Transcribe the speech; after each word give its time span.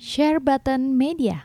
Share 0.00 0.40
Button 0.40 0.96
Media. 0.96 1.44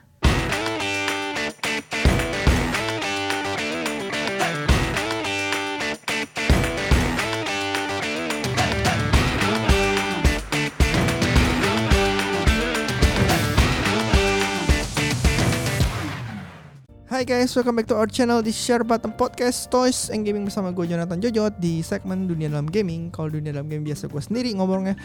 Hai 17.11 17.27
guys, 17.27 17.51
welcome 17.59 17.75
back 17.75 17.91
to 17.91 17.99
our 17.99 18.07
channel 18.07 18.39
di 18.39 18.55
Share 18.55 18.87
Button 18.87 19.11
Podcast 19.19 19.67
Toys 19.67 20.07
and 20.07 20.23
Gaming 20.23 20.47
bersama 20.47 20.71
gue 20.71 20.87
Jonathan 20.87 21.19
Jojot 21.19 21.59
di 21.59 21.83
segmen 21.83 22.23
Dunia 22.23 22.47
Dalam 22.47 22.71
Gaming. 22.71 23.11
Kalau 23.11 23.35
Dunia 23.35 23.51
Dalam 23.51 23.67
Gaming 23.67 23.83
biasa 23.83 24.07
gue 24.07 24.23
sendiri 24.23 24.55
ngomongnya. 24.55 24.95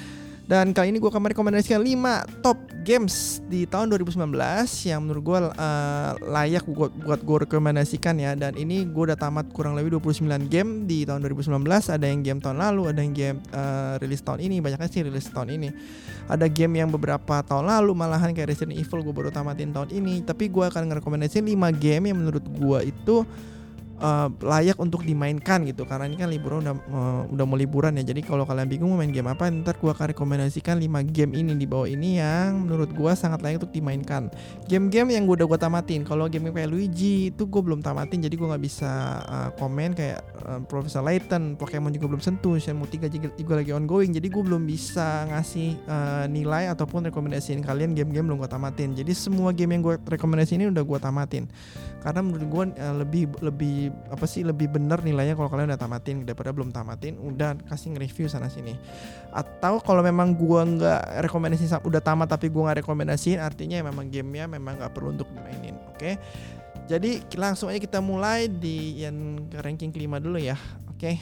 Dan 0.50 0.74
kali 0.74 0.90
ini 0.90 0.98
gue 0.98 1.06
akan 1.06 1.30
merekomendasikan 1.30 1.78
5 1.78 2.42
top 2.42 2.58
games 2.82 3.38
di 3.46 3.70
tahun 3.70 3.86
2019 3.94 4.34
yang 4.82 5.06
menurut 5.06 5.22
gue 5.22 5.38
uh, 5.46 6.12
layak 6.26 6.66
buat, 6.66 6.90
buat 6.90 7.22
gue 7.22 7.46
rekomendasikan 7.46 8.18
ya. 8.18 8.34
Dan 8.34 8.58
ini 8.58 8.82
gue 8.82 9.02
udah 9.06 9.14
tamat 9.14 9.46
kurang 9.54 9.78
lebih 9.78 10.02
29 10.02 10.26
game 10.50 10.90
di 10.90 11.06
tahun 11.06 11.22
2019. 11.22 11.54
Ada 11.70 12.02
yang 12.02 12.26
game 12.26 12.42
tahun 12.42 12.58
lalu, 12.58 12.82
ada 12.90 12.98
yang 12.98 13.14
game 13.14 13.38
uh, 13.54 13.94
rilis 14.02 14.26
tahun 14.26 14.42
ini. 14.42 14.58
Banyaknya 14.58 14.90
sih 14.90 15.06
rilis 15.06 15.30
tahun 15.30 15.54
ini. 15.54 15.70
Ada 16.26 16.50
game 16.50 16.82
yang 16.82 16.90
beberapa 16.90 17.46
tahun 17.46 17.70
lalu 17.70 17.94
malahan 17.94 18.34
kayak 18.34 18.50
Resident 18.50 18.74
Evil 18.74 19.06
gue 19.06 19.14
baru 19.14 19.30
tamatin 19.30 19.70
tahun 19.70 19.94
ini. 19.94 20.26
Tapi 20.26 20.50
gue 20.50 20.66
akan 20.66 20.90
ngerekomendasikan 20.90 21.46
5 21.46 21.78
game 21.78 22.10
yang 22.10 22.18
menurut 22.18 22.42
gue 22.42 22.90
itu 22.90 23.22
uh, 24.00 24.28
layak 24.42 24.80
untuk 24.80 25.04
dimainkan 25.04 25.62
gitu. 25.68 25.84
Karena 25.84 26.08
ini 26.08 26.16
kan 26.18 26.28
liburan 26.32 26.64
udah 26.64 26.74
uh, 26.90 27.22
udah 27.30 27.44
mau 27.44 27.56
liburan 27.56 27.94
ya. 28.00 28.04
Jadi 28.04 28.24
kalau 28.24 28.48
kalian 28.48 28.66
bingung 28.66 28.90
mau 28.96 28.98
main 29.00 29.12
game 29.12 29.28
apa 29.28 29.46
ntar 29.52 29.76
gua 29.78 29.92
akan 29.94 30.16
rekomendasikan 30.16 30.80
5 30.80 31.14
game 31.14 31.32
ini 31.36 31.54
di 31.54 31.68
bawah 31.68 31.86
ini 31.86 32.18
yang 32.18 32.66
menurut 32.66 32.90
gua 32.96 33.14
sangat 33.14 33.44
layak 33.44 33.62
untuk 33.62 33.72
dimainkan. 33.76 34.32
Game-game 34.66 35.14
yang 35.14 35.28
gua 35.28 35.44
udah 35.44 35.48
gua 35.48 35.60
tamatin. 35.60 36.02
Kalau 36.02 36.26
game 36.26 36.50
kayak 36.50 36.70
Luigi 36.72 37.30
itu 37.30 37.44
gua 37.46 37.62
belum 37.62 37.80
tamatin. 37.84 38.24
Jadi 38.24 38.34
gua 38.34 38.56
nggak 38.56 38.64
bisa 38.64 38.90
uh, 39.28 39.50
komen 39.60 39.94
kayak 39.94 40.18
uh, 40.48 40.60
Professor 40.64 41.04
Layton 41.04 41.54
Pokemon 41.60 41.92
juga 41.94 42.06
belum 42.10 42.22
sentuh 42.24 42.56
Shenmue 42.56 42.88
3 42.88 43.12
juga, 43.12 43.54
lagi 43.60 43.72
ongoing. 43.76 44.16
Jadi 44.16 44.26
gua 44.32 44.42
belum 44.42 44.64
bisa 44.64 45.28
ngasih 45.28 45.76
uh, 45.86 46.24
nilai 46.26 46.72
ataupun 46.72 47.12
rekomendasiin 47.12 47.60
kalian 47.60 47.92
game-game 47.92 48.26
belum 48.26 48.40
gua 48.40 48.50
tamatin. 48.50 48.96
Jadi 48.96 49.12
semua 49.12 49.52
game 49.52 49.76
yang 49.76 49.82
gua 49.84 49.94
rekomendasi 50.00 50.56
ini 50.56 50.72
udah 50.72 50.82
gua 50.82 50.98
tamatin. 50.98 51.44
Karena 52.00 52.24
menurut 52.24 52.46
gua 52.48 52.64
uh, 52.72 52.96
lebih 52.96 53.28
lebih 53.44 53.89
apa 54.10 54.24
sih 54.26 54.42
lebih 54.42 54.70
bener 54.70 55.00
nilainya 55.00 55.38
kalau 55.38 55.48
kalian 55.48 55.72
udah 55.72 55.80
tamatin 55.80 56.26
daripada 56.26 56.50
belum 56.50 56.70
tamatin 56.70 57.16
udah 57.18 57.58
kasih 57.68 57.96
nge-review 57.96 58.26
sana 58.26 58.50
sini 58.50 58.74
atau 59.30 59.78
kalau 59.82 60.00
memang 60.00 60.34
gua 60.34 60.66
nggak 60.66 61.24
rekomendasi 61.26 61.70
udah 61.82 62.02
tamat 62.02 62.30
tapi 62.30 62.50
gua 62.50 62.70
nggak 62.70 62.86
rekomendasiin 62.86 63.38
artinya 63.38 63.82
memang 63.84 64.08
gamenya 64.08 64.50
memang 64.50 64.78
nggak 64.80 64.92
perlu 64.92 65.14
untuk 65.14 65.28
dimainin 65.30 65.76
oke 65.90 65.98
okay? 65.98 66.14
jadi 66.90 67.22
langsung 67.38 67.70
aja 67.70 67.78
kita 67.78 68.02
mulai 68.02 68.50
di 68.50 69.02
yang 69.02 69.46
ranking 69.62 69.94
kelima 69.94 70.18
dulu 70.18 70.38
ya 70.40 70.58
oke 70.90 70.98
okay? 70.98 71.16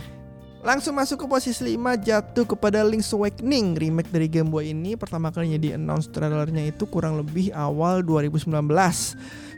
Langsung 0.59 0.99
masuk 0.99 1.23
ke 1.23 1.27
posisi 1.31 1.79
5 1.79 2.03
jatuh 2.03 2.43
kepada 2.43 2.83
Link's 2.83 3.15
Awakening 3.15 3.79
Remake 3.79 4.11
dari 4.11 4.27
Game 4.27 4.51
Boy 4.51 4.75
ini 4.75 4.99
pertama 4.99 5.31
kalinya 5.31 5.55
di 5.55 5.71
announce 5.71 6.11
trailernya 6.11 6.75
itu 6.75 6.83
kurang 6.91 7.15
lebih 7.15 7.55
awal 7.55 8.03
2019 8.03 8.51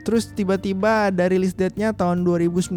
Terus 0.01 0.33
tiba-tiba 0.33 1.13
ada 1.13 1.29
rilis 1.29 1.53
date-nya 1.53 1.93
tahun 1.93 2.25
2019 2.25 2.73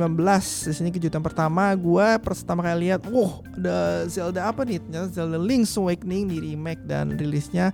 Di 0.68 0.74
sini 0.76 0.90
kejutan 0.92 1.24
pertama 1.24 1.72
gue 1.72 2.08
pertama 2.20 2.60
kali 2.60 2.92
lihat 2.92 3.08
Wah 3.08 3.40
ada 3.56 4.04
Zelda 4.12 4.52
apa 4.52 4.68
nih? 4.68 4.84
Ternyata 4.84 5.08
Zelda 5.08 5.40
Link's 5.40 5.74
Awakening 5.80 6.28
di 6.28 6.38
remake 6.52 6.84
dan 6.84 7.16
rilisnya 7.16 7.72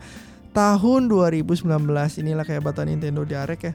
tahun 0.54 1.10
2019 1.10 1.66
Inilah 2.22 2.46
bata 2.62 2.86
Nintendo 2.86 3.26
Direct 3.26 3.64
ya. 3.66 3.74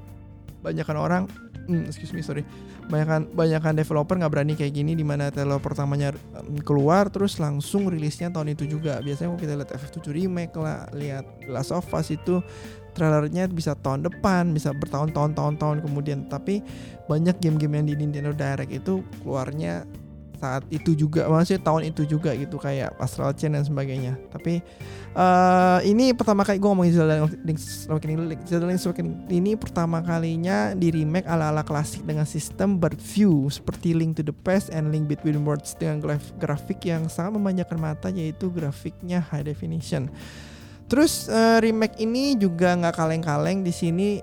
Banyakan 0.62 0.96
orang 0.96 1.22
hmm, 1.66 1.88
excuse 1.88 2.12
me 2.12 2.22
sorry 2.22 2.44
banyakan 2.84 3.32
banyakan 3.32 3.72
developer 3.80 4.14
nggak 4.20 4.32
berani 4.32 4.52
kayak 4.54 4.76
gini 4.76 4.92
di 4.92 5.04
mana 5.06 5.32
trailer 5.32 5.56
pertamanya 5.56 6.12
keluar 6.62 7.08
terus 7.08 7.40
langsung 7.40 7.88
rilisnya 7.88 8.28
tahun 8.28 8.52
itu 8.52 8.68
juga. 8.68 9.00
Biasanya 9.00 9.32
kalau 9.32 9.40
kita 9.40 9.54
lihat 9.56 9.70
FF7 9.72 9.98
remake 10.12 10.54
lah 10.60 10.88
lihat 10.92 11.24
Last 11.48 11.72
of 11.72 11.88
Us 11.92 12.12
itu 12.12 12.44
trailernya 12.94 13.50
bisa 13.50 13.74
tahun 13.74 14.06
depan 14.06 14.54
bisa 14.54 14.70
bertahun-tahun 14.76 15.32
tahun-tahun 15.34 15.76
kemudian. 15.82 16.28
Tapi 16.28 16.60
banyak 17.08 17.40
game-game 17.40 17.82
yang 17.82 17.86
di 17.88 17.94
Nintendo 17.98 18.32
Direct 18.36 18.70
itu 18.70 19.00
keluarnya 19.24 19.88
saat 20.38 20.62
itu 20.68 20.92
juga 20.94 21.26
maksudnya 21.30 21.62
tahun 21.62 21.82
itu 21.90 22.02
juga 22.04 22.34
gitu 22.36 22.60
kayak 22.60 22.94
Astral 23.00 23.32
Chain 23.34 23.56
dan 23.56 23.64
sebagainya. 23.64 24.18
Tapi 24.30 24.60
uh, 25.14 25.80
ini 25.86 26.12
pertama 26.12 26.42
kali 26.44 26.60
gue 26.60 26.68
ngomongin 26.68 26.94
Zelda 26.94 27.26
Link's 27.42 27.86
Awakening 27.88 28.34
Zelda 28.44 28.66
Link's 28.68 28.84
Awakening. 28.84 29.26
Ini 29.30 29.56
pertama 29.56 30.04
kalinya 30.04 30.76
di 30.76 30.90
remake 30.92 31.26
ala-ala 31.26 31.64
klasik 31.64 32.04
dengan 32.04 32.28
sistem 32.28 32.76
bird 32.76 32.98
view 32.98 33.48
seperti 33.48 33.96
Link 33.96 34.18
to 34.18 34.22
the 34.26 34.34
Past 34.34 34.68
and 34.74 34.90
Link 34.92 35.08
Between 35.08 35.42
Worlds 35.42 35.78
dengan 35.78 36.02
grafik 36.38 36.84
yang 36.84 37.08
sangat 37.08 37.38
memanjakan 37.38 37.78
mata 37.80 38.08
yaitu 38.12 38.50
grafiknya 38.50 39.22
high 39.22 39.46
definition. 39.46 40.10
Terus 40.84 41.32
uh, 41.32 41.58
remake 41.64 41.96
ini 41.96 42.36
juga 42.36 42.76
nggak 42.76 42.94
kaleng-kaleng 43.00 43.64
di 43.64 43.72
sini 43.72 44.20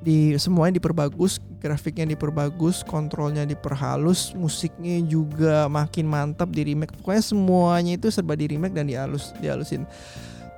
di 0.00 0.32
semuanya 0.40 0.80
diperbagus, 0.80 1.36
grafiknya 1.60 2.08
diperbagus, 2.16 2.80
kontrolnya 2.88 3.44
diperhalus, 3.44 4.32
musiknya 4.32 4.96
juga 5.04 5.68
makin 5.68 6.08
mantap 6.08 6.48
di 6.48 6.64
remake. 6.72 6.96
Pokoknya 6.96 7.22
semuanya 7.24 7.92
itu 8.00 8.08
serba 8.08 8.32
di 8.32 8.48
remake 8.48 8.72
dan 8.72 8.88
dihalus, 8.88 9.36
dihalusin. 9.44 9.84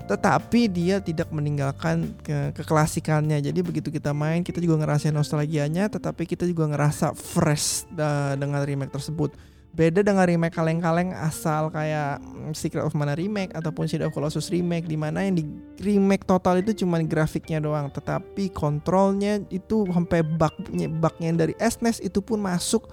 Tetapi 0.07 0.71
dia 0.71 1.03
tidak 1.03 1.31
meninggalkan 1.35 2.15
ke 2.23 2.55
keklasikannya. 2.55 3.43
Jadi 3.43 3.61
begitu 3.67 3.91
kita 3.91 4.15
main, 4.15 4.47
kita 4.47 4.63
juga 4.63 4.79
ngerasain 4.83 5.15
nostalgianya, 5.15 5.91
tetapi 5.91 6.23
kita 6.27 6.47
juga 6.47 6.71
ngerasa 6.71 7.15
fresh 7.15 7.91
dengan 8.39 8.63
remake 8.63 8.95
tersebut 8.95 9.35
beda 9.73 10.05
dengan 10.05 10.29
remake 10.29 10.53
kaleng-kaleng 10.53 11.17
asal 11.17 11.73
kayak 11.73 12.21
Secret 12.53 12.85
of 12.85 12.93
Mana 12.93 13.17
remake 13.17 13.57
ataupun 13.57 13.89
Shadow 13.89 14.13
of 14.13 14.15
Colossus 14.15 14.53
remake 14.53 14.85
di 14.85 15.01
mana 15.01 15.25
yang 15.25 15.41
di 15.41 15.45
remake 15.81 16.29
total 16.29 16.61
itu 16.61 16.85
cuma 16.85 17.01
grafiknya 17.01 17.57
doang 17.57 17.89
tetapi 17.89 18.53
kontrolnya 18.53 19.41
itu 19.49 19.89
sampai 19.89 20.21
bugnya 20.21 20.93
bugnya 20.93 21.33
dari 21.33 21.57
SNES 21.57 22.05
itu 22.05 22.21
pun 22.21 22.45
masuk 22.45 22.85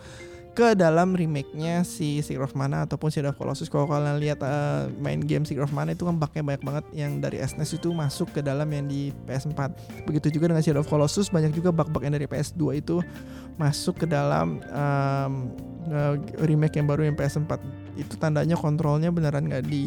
ke 0.54 0.76
dalam 0.76 1.16
remake-nya 1.16 1.86
si 1.88 2.20
Secret 2.20 2.52
of 2.52 2.56
Mana 2.58 2.84
ataupun 2.84 3.14
Shadow 3.14 3.32
of 3.32 3.38
Colossus. 3.40 3.72
Kalau 3.72 3.88
kalian 3.88 4.20
lihat 4.20 4.44
uh, 4.44 4.90
main 5.00 5.22
game 5.22 5.48
Secret 5.48 5.66
of 5.66 5.74
Mana 5.74 5.94
itu 5.94 6.04
kan 6.04 6.18
bugnya 6.18 6.44
banyak 6.44 6.64
banget 6.66 6.86
yang 6.92 7.22
dari 7.24 7.40
SNES 7.40 7.80
itu 7.80 7.94
masuk 7.94 8.34
ke 8.34 8.42
dalam 8.44 8.68
yang 8.70 8.90
di 8.90 9.16
PS4 9.30 9.60
begitu 10.10 10.34
juga 10.34 10.52
dengan 10.52 10.64
Shadow 10.66 10.82
of 10.84 10.90
Colossus 10.90 11.30
banyak 11.30 11.54
juga 11.56 11.70
bug-bug 11.72 12.04
yang 12.04 12.18
dari 12.18 12.28
PS2 12.28 12.82
itu 12.82 13.00
masuk 13.60 14.04
ke 14.04 14.06
dalam 14.08 14.64
um, 14.72 15.34
uh, 15.92 16.16
remake 16.48 16.80
yang 16.80 16.88
baru 16.88 17.08
yang 17.08 17.16
PS4 17.16 17.60
itu 18.00 18.16
tandanya 18.16 18.56
kontrolnya 18.56 19.12
beneran 19.12 19.52
nggak 19.52 19.68
di 19.68 19.84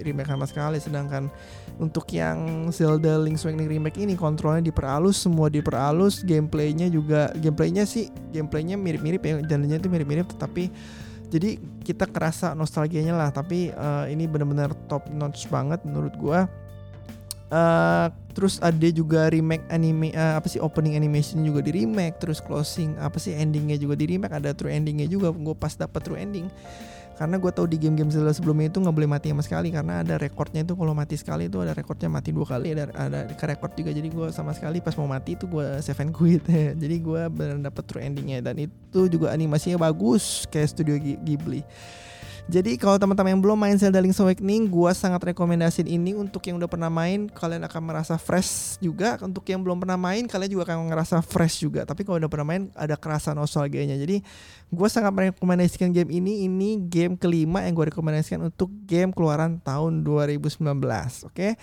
remake 0.00 0.32
sama 0.32 0.48
sekali. 0.48 0.80
Sedangkan 0.80 1.28
untuk 1.76 2.08
yang 2.12 2.68
Zelda 2.72 3.20
Link's 3.20 3.44
Awakening 3.44 3.68
remake 3.68 4.00
ini 4.00 4.16
kontrolnya 4.16 4.64
diperhalus 4.64 5.20
semua 5.20 5.52
diperhalus 5.52 6.24
gameplaynya 6.24 6.88
juga 6.88 7.28
gameplaynya 7.36 7.84
sih 7.84 8.08
gameplaynya 8.32 8.80
mirip-mirip 8.80 9.20
ya 9.20 9.34
jalannya 9.44 9.76
itu 9.76 9.88
mirip-mirip 10.10 10.26
tetapi 10.34 10.64
jadi 11.30 11.62
kita 11.86 12.10
kerasa 12.10 12.58
nostalgianya 12.58 13.14
lah. 13.14 13.30
Tapi 13.30 13.70
uh, 13.70 14.10
ini 14.10 14.26
benar-benar 14.26 14.74
top 14.90 15.06
notch 15.14 15.46
banget 15.46 15.78
menurut 15.86 16.10
gua. 16.18 16.50
Uh, 17.50 18.06
terus 18.30 18.62
ada 18.62 18.86
juga 18.94 19.26
remake 19.26 19.66
anime 19.74 20.14
uh, 20.14 20.38
apa 20.38 20.46
sih 20.46 20.62
opening 20.62 20.94
animation 20.94 21.42
juga 21.42 21.58
di 21.66 21.82
remake 21.82 22.22
terus 22.22 22.38
closing 22.38 22.94
apa 23.02 23.18
sih 23.18 23.34
endingnya 23.34 23.74
juga 23.74 23.98
di 23.98 24.06
remake 24.06 24.34
ada 24.34 24.50
true 24.54 24.70
endingnya 24.70 25.06
juga. 25.06 25.30
Gue 25.30 25.54
pas 25.54 25.74
dapat 25.74 26.02
true 26.02 26.18
ending 26.18 26.46
karena 27.20 27.36
gue 27.36 27.52
tahu 27.52 27.68
di 27.68 27.76
game-game 27.76 28.08
Zelda 28.08 28.32
sebelumnya 28.32 28.72
itu 28.72 28.80
nggak 28.80 28.96
boleh 28.96 29.10
mati 29.12 29.28
sama 29.28 29.44
sekali 29.44 29.68
karena 29.68 30.00
ada 30.00 30.16
rekornya 30.16 30.64
itu 30.64 30.72
kalau 30.72 30.96
mati 30.96 31.20
sekali 31.20 31.52
itu 31.52 31.60
ada 31.60 31.76
rekornya 31.76 32.08
mati 32.08 32.32
dua 32.32 32.48
kali 32.48 32.72
ada 32.72 32.88
ada 32.96 33.28
ke 33.28 33.44
rekord 33.44 33.76
juga. 33.76 33.92
Jadi 33.92 34.08
gue 34.08 34.32
sama 34.32 34.56
sekali 34.56 34.80
pas 34.80 34.96
mau 34.96 35.04
mati 35.04 35.36
itu 35.36 35.44
gue 35.44 35.84
save 35.84 36.00
and 36.00 36.16
quit. 36.16 36.40
Jadi 36.82 36.96
gue 36.96 37.22
benar 37.28 37.60
dapat 37.60 37.84
true 37.84 38.00
endingnya. 38.00 38.40
Dan 38.40 38.64
itu 38.64 39.00
juga 39.12 39.36
animasinya 39.36 39.76
bagus 39.76 40.48
kayak 40.48 40.72
studio 40.72 40.96
Ghibli 40.96 41.60
jadi 42.50 42.74
kalau 42.74 42.98
teman-teman 42.98 43.38
yang 43.38 43.42
belum 43.46 43.54
main 43.54 43.78
Zelda 43.78 44.02
Link's 44.02 44.18
Awakening, 44.18 44.66
gue 44.66 44.90
sangat 44.90 45.22
rekomendasiin 45.30 45.86
ini 45.86 46.18
untuk 46.18 46.42
yang 46.50 46.58
udah 46.58 46.66
pernah 46.66 46.90
main, 46.90 47.30
kalian 47.30 47.62
akan 47.62 47.82
merasa 47.86 48.18
fresh 48.18 48.74
juga. 48.82 49.14
Untuk 49.22 49.46
yang 49.46 49.62
belum 49.62 49.78
pernah 49.78 49.94
main, 49.94 50.26
kalian 50.26 50.58
juga 50.58 50.66
akan 50.66 50.90
ngerasa 50.90 51.22
fresh 51.22 51.62
juga. 51.62 51.86
Tapi 51.86 52.02
kalau 52.02 52.18
udah 52.18 52.26
pernah 52.26 52.50
main, 52.50 52.66
ada 52.74 52.98
kerasa 52.98 53.30
nostalgianya. 53.38 53.94
Jadi 53.94 54.18
gue 54.66 54.88
sangat 54.90 55.14
merekomendasikan 55.14 55.94
game 55.94 56.10
ini. 56.10 56.50
Ini 56.50 56.90
game 56.90 57.14
kelima 57.14 57.62
yang 57.62 57.78
gue 57.78 57.94
rekomendasikan 57.94 58.42
untuk 58.42 58.66
game 58.82 59.14
keluaran 59.14 59.62
tahun 59.62 60.02
2019. 60.02 60.58
Oke, 61.30 61.54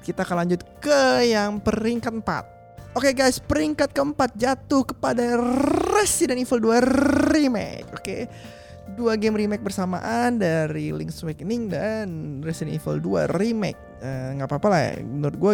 kita 0.00 0.24
akan 0.24 0.48
lanjut 0.48 0.64
ke 0.80 1.28
yang 1.28 1.60
peringkat 1.60 2.16
4 2.16 2.96
Oke 2.96 3.06
okay 3.06 3.14
guys, 3.14 3.38
peringkat 3.38 3.94
keempat 3.94 4.34
jatuh 4.34 4.82
kepada 4.82 5.38
Resident 5.94 6.42
Evil 6.42 6.58
2 6.58 7.30
Remake. 7.30 7.86
Oke. 7.92 8.02
Okay 8.02 8.58
dua 9.00 9.16
game 9.16 9.40
remake 9.40 9.64
bersamaan 9.64 10.36
dari 10.36 10.92
Link's 10.92 11.24
Awakening 11.24 11.72
dan 11.72 12.06
Resident 12.44 12.76
Evil 12.76 13.00
2 13.00 13.32
remake. 13.40 13.80
Eh, 14.04 14.36
nggak 14.36 14.44
uh, 14.44 14.50
apa-apa 14.52 14.68
lah 14.68 14.80
ya. 14.84 14.92
Menurut 15.00 15.36
gue 15.40 15.52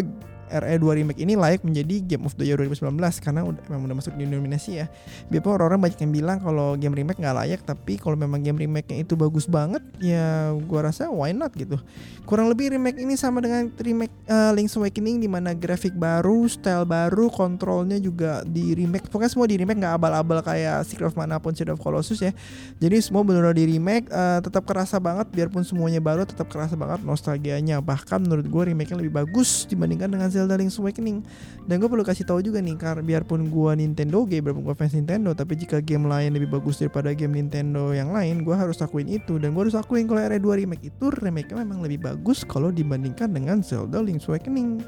RE2 0.51 0.85
Remake 1.03 1.21
ini 1.23 1.35
layak 1.35 1.67
menjadi 1.67 2.03
Game 2.05 2.25
of 2.25 2.35
the 2.39 2.47
Year 2.47 2.59
2019 2.59 2.97
karena 3.23 3.41
udah, 3.43 3.63
memang 3.71 3.85
udah 3.91 3.97
masuk 3.99 4.13
di 4.15 4.25
nominasi 4.25 4.83
ya. 4.83 4.87
Biarpun 5.29 5.59
orang-orang 5.59 5.91
banyak 5.91 5.99
yang 6.03 6.13
bilang 6.13 6.39
kalau 6.39 6.79
game 6.79 6.95
remake 6.95 7.19
nggak 7.19 7.37
layak, 7.37 7.61
tapi 7.67 7.99
kalau 7.99 8.15
memang 8.15 8.43
game 8.43 8.57
remake-nya 8.57 9.03
itu 9.03 9.19
bagus 9.19 9.51
banget, 9.51 9.83
ya 9.99 10.55
gua 10.67 10.91
rasa 10.91 11.11
why 11.11 11.35
not 11.35 11.51
gitu. 11.55 11.79
Kurang 12.27 12.51
lebih 12.51 12.75
remake 12.75 12.99
ini 12.99 13.15
sama 13.19 13.43
dengan 13.43 13.71
remake 13.79 14.15
uh, 14.31 14.51
Link's 14.55 14.75
Awakening 14.79 15.23
di 15.23 15.29
mana 15.31 15.55
grafik 15.55 15.95
baru, 15.95 16.47
style 16.47 16.87
baru, 16.87 17.31
kontrolnya 17.31 17.99
juga 17.99 18.43
di 18.47 18.75
remake. 18.75 19.11
Pokoknya 19.11 19.31
semua 19.31 19.47
di 19.51 19.57
remake 19.59 19.79
nggak 19.83 19.95
abal-abal 19.99 20.43
kayak 20.43 20.87
Secret 20.87 21.11
of 21.11 21.17
Mana 21.19 21.39
pun 21.43 21.55
Shadow 21.55 21.75
of 21.75 21.83
Colossus 21.83 22.23
ya. 22.23 22.35
Jadi 22.79 22.99
semua 23.03 23.23
benar-benar 23.27 23.57
di 23.57 23.67
remake, 23.67 24.11
uh, 24.11 24.39
tetap 24.43 24.67
kerasa 24.67 24.99
banget 24.99 25.31
biarpun 25.31 25.63
semuanya 25.63 25.99
baru, 26.03 26.27
tetap 26.27 26.51
kerasa 26.51 26.75
banget 26.75 27.03
nostalgianya. 27.03 27.79
Bahkan 27.83 28.27
menurut 28.27 28.47
gue 28.47 28.63
remake-nya 28.75 28.99
lebih 28.99 29.15
bagus 29.15 29.65
dibandingkan 29.67 30.11
dengan 30.11 30.29
Zelda 30.37 30.61
Link's 30.61 30.77
Awakening. 30.77 31.25
Dan 31.65 31.81
gue 31.81 31.89
perlu 31.89 32.05
kasih 32.05 32.29
tahu 32.29 32.45
juga 32.45 32.61
nih, 32.61 32.77
karena 32.77 33.01
biarpun 33.01 33.49
gue 33.49 33.73
Nintendo 33.81 34.29
game, 34.29 34.45
biarpun 34.45 34.69
gue 34.69 34.77
fans 34.77 34.93
Nintendo, 34.93 35.33
tapi 35.33 35.57
jika 35.57 35.81
game 35.81 36.05
lain 36.05 36.37
lebih 36.37 36.53
bagus 36.53 36.77
daripada 36.77 37.17
game 37.17 37.41
Nintendo 37.41 37.97
yang 37.97 38.13
lain, 38.13 38.45
gue 38.45 38.53
harus 38.53 38.77
akuin 38.85 39.09
itu. 39.09 39.41
Dan 39.41 39.57
gue 39.57 39.63
harus 39.65 39.75
akuin 39.75 40.05
kalau 40.05 40.21
RE2 40.21 40.47
remake 40.63 40.93
itu 40.93 41.09
remake-nya 41.09 41.57
memang 41.65 41.81
lebih 41.81 42.05
bagus 42.05 42.45
kalau 42.45 42.69
dibandingkan 42.69 43.33
dengan 43.33 43.65
Zelda 43.65 44.05
Link's 44.05 44.29
Awakening 44.29 44.85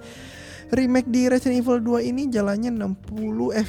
remake 0.68 1.08
di 1.08 1.32
Resident 1.32 1.64
Evil 1.64 1.80
2 1.80 2.12
ini 2.12 2.28
jalannya 2.28 2.68
60 2.76 3.16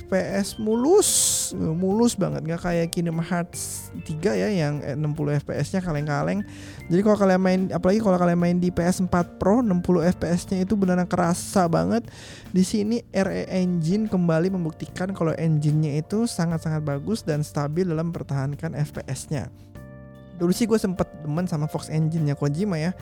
fps 0.04 0.60
mulus. 0.60 1.10
Mulus 1.56 2.14
banget. 2.20 2.44
Nggak 2.44 2.62
kayak 2.64 2.88
Kingdom 2.92 3.24
Hearts 3.24 3.94
3 4.04 4.20
ya 4.36 4.50
yang 4.52 4.84
60 4.84 5.40
fps 5.46 5.68
nya 5.76 5.80
kaleng-kaleng. 5.80 6.44
Jadi 6.92 7.02
kalau 7.06 7.18
kalian 7.18 7.42
main 7.42 7.62
apalagi 7.72 8.00
kalau 8.04 8.18
kalian 8.20 8.40
main 8.40 8.58
di 8.60 8.70
PS4 8.70 9.40
Pro 9.40 9.64
60 9.64 9.80
fps 10.20 10.42
nya 10.52 10.58
itu 10.68 10.76
benar-benar 10.76 11.08
kerasa 11.08 11.72
banget. 11.72 12.04
Di 12.52 12.68
sini 12.68 13.00
RE 13.16 13.48
Engine 13.48 14.12
kembali 14.12 14.52
membuktikan 14.52 15.16
kalau 15.16 15.32
engine-nya 15.38 16.00
itu 16.02 16.28
sangat-sangat 16.28 16.84
bagus 16.84 17.24
dan 17.24 17.46
stabil 17.46 17.88
dalam 17.88 18.12
mempertahankan 18.12 18.76
fps 18.76 19.32
nya 19.32 19.48
dulu 20.40 20.56
sih 20.56 20.66
gue 20.66 20.80
sempet 20.80 21.06
demen 21.22 21.46
sama 21.46 21.68
Fox 21.68 21.92
Engine-nya 21.92 22.40
Kojima 22.40 22.80
ya 22.80 22.96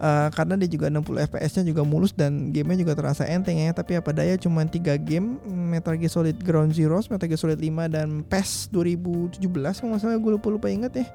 Uh, 0.00 0.32
karena 0.32 0.56
dia 0.56 0.64
juga 0.64 0.88
60 0.88 1.28
fps-nya 1.28 1.64
juga 1.76 1.84
mulus 1.84 2.16
dan 2.16 2.48
gamenya 2.56 2.88
juga 2.88 2.96
terasa 2.96 3.28
enteng 3.28 3.60
ya. 3.60 3.68
Tapi 3.76 4.00
apa 4.00 4.16
daya 4.16 4.32
cuma 4.40 4.64
3 4.64 4.96
game 4.96 5.36
Metal 5.44 5.92
Gear 5.92 6.08
Solid 6.08 6.40
Ground 6.40 6.72
Zeroes, 6.72 7.12
Metal 7.12 7.28
Gear 7.28 7.36
Solid 7.36 7.60
5 7.60 7.68
dan 7.92 8.24
PES 8.24 8.72
2017 8.72 9.44
kalau 9.52 10.00
salah 10.00 10.16
gue 10.16 10.32
lupa 10.32 10.48
lupa 10.48 10.72
inget 10.72 11.04
ya. 11.04 11.06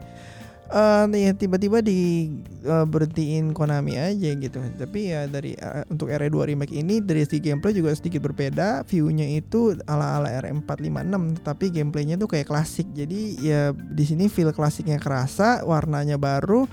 Uh, 0.66 1.06
ya 1.14 1.30
tiba-tiba 1.30 1.78
di 1.78 2.30
uh, 2.66 2.86
berhentiin 2.86 3.54
Konami 3.58 3.98
aja 3.98 4.30
gitu. 4.38 4.58
Tapi 4.62 5.14
ya 5.14 5.26
dari 5.30 5.58
uh, 5.58 5.86
untuk 5.90 6.10
RE2 6.14 6.54
remake 6.54 6.74
ini 6.78 7.02
dari 7.02 7.26
segi 7.26 7.42
gameplay 7.42 7.74
juga 7.74 7.90
sedikit 7.94 8.22
berbeda. 8.22 8.86
View-nya 8.86 9.30
itu 9.34 9.78
ala-ala 9.90 10.30
RE456 10.46 11.42
tapi 11.42 11.74
gameplaynya 11.74 12.22
tuh 12.22 12.30
kayak 12.30 12.50
klasik. 12.50 12.86
Jadi 12.94 13.42
ya 13.42 13.74
di 13.74 14.06
sini 14.06 14.30
feel 14.30 14.54
klasiknya 14.54 15.02
kerasa, 15.02 15.66
warnanya 15.66 16.22
baru 16.22 16.70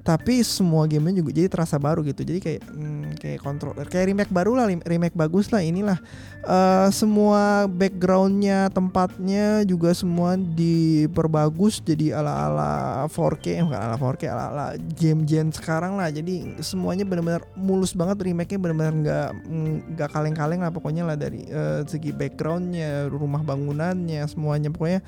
tapi 0.00 0.40
semua 0.40 0.88
gamenya 0.88 1.20
juga 1.20 1.30
jadi 1.36 1.48
terasa 1.52 1.76
baru 1.76 2.00
gitu. 2.08 2.24
Jadi 2.24 2.40
kayak 2.40 2.62
hmm, 2.64 3.20
kayak 3.20 3.40
controller 3.44 3.84
kayak 3.84 4.12
remake 4.12 4.32
baru 4.32 4.56
lah 4.56 4.66
remake 4.66 5.16
bagus 5.16 5.52
lah 5.52 5.60
inilah. 5.60 6.00
Uh, 6.40 6.88
semua 6.88 7.68
backgroundnya 7.68 8.72
tempatnya 8.72 9.60
juga 9.68 9.92
semua 9.92 10.40
diperbagus 10.40 11.84
jadi 11.84 12.16
ala 12.16 12.48
ala 12.48 12.70
4K 13.12 13.46
eh, 13.60 13.64
bukan 13.64 13.76
ala 13.76 13.96
4K 14.00 14.22
ala 14.32 14.44
ala 14.48 14.66
game 14.96 15.28
gen 15.28 15.52
sekarang 15.52 16.00
lah. 16.00 16.08
Jadi 16.08 16.64
semuanya 16.64 17.04
benar-benar 17.04 17.44
mulus 17.52 17.92
banget 17.92 18.24
remake-nya 18.24 18.56
benar-benar 18.56 18.94
nggak 18.96 19.28
nggak 19.96 20.08
kaleng-kaleng 20.16 20.64
lah 20.64 20.72
pokoknya 20.72 21.04
lah 21.04 21.16
dari 21.20 21.44
uh, 21.52 21.84
segi 21.84 22.16
backgroundnya 22.16 23.12
rumah 23.12 23.44
bangunannya 23.44 24.24
semuanya. 24.24 24.72
Pokoknya 24.72 25.04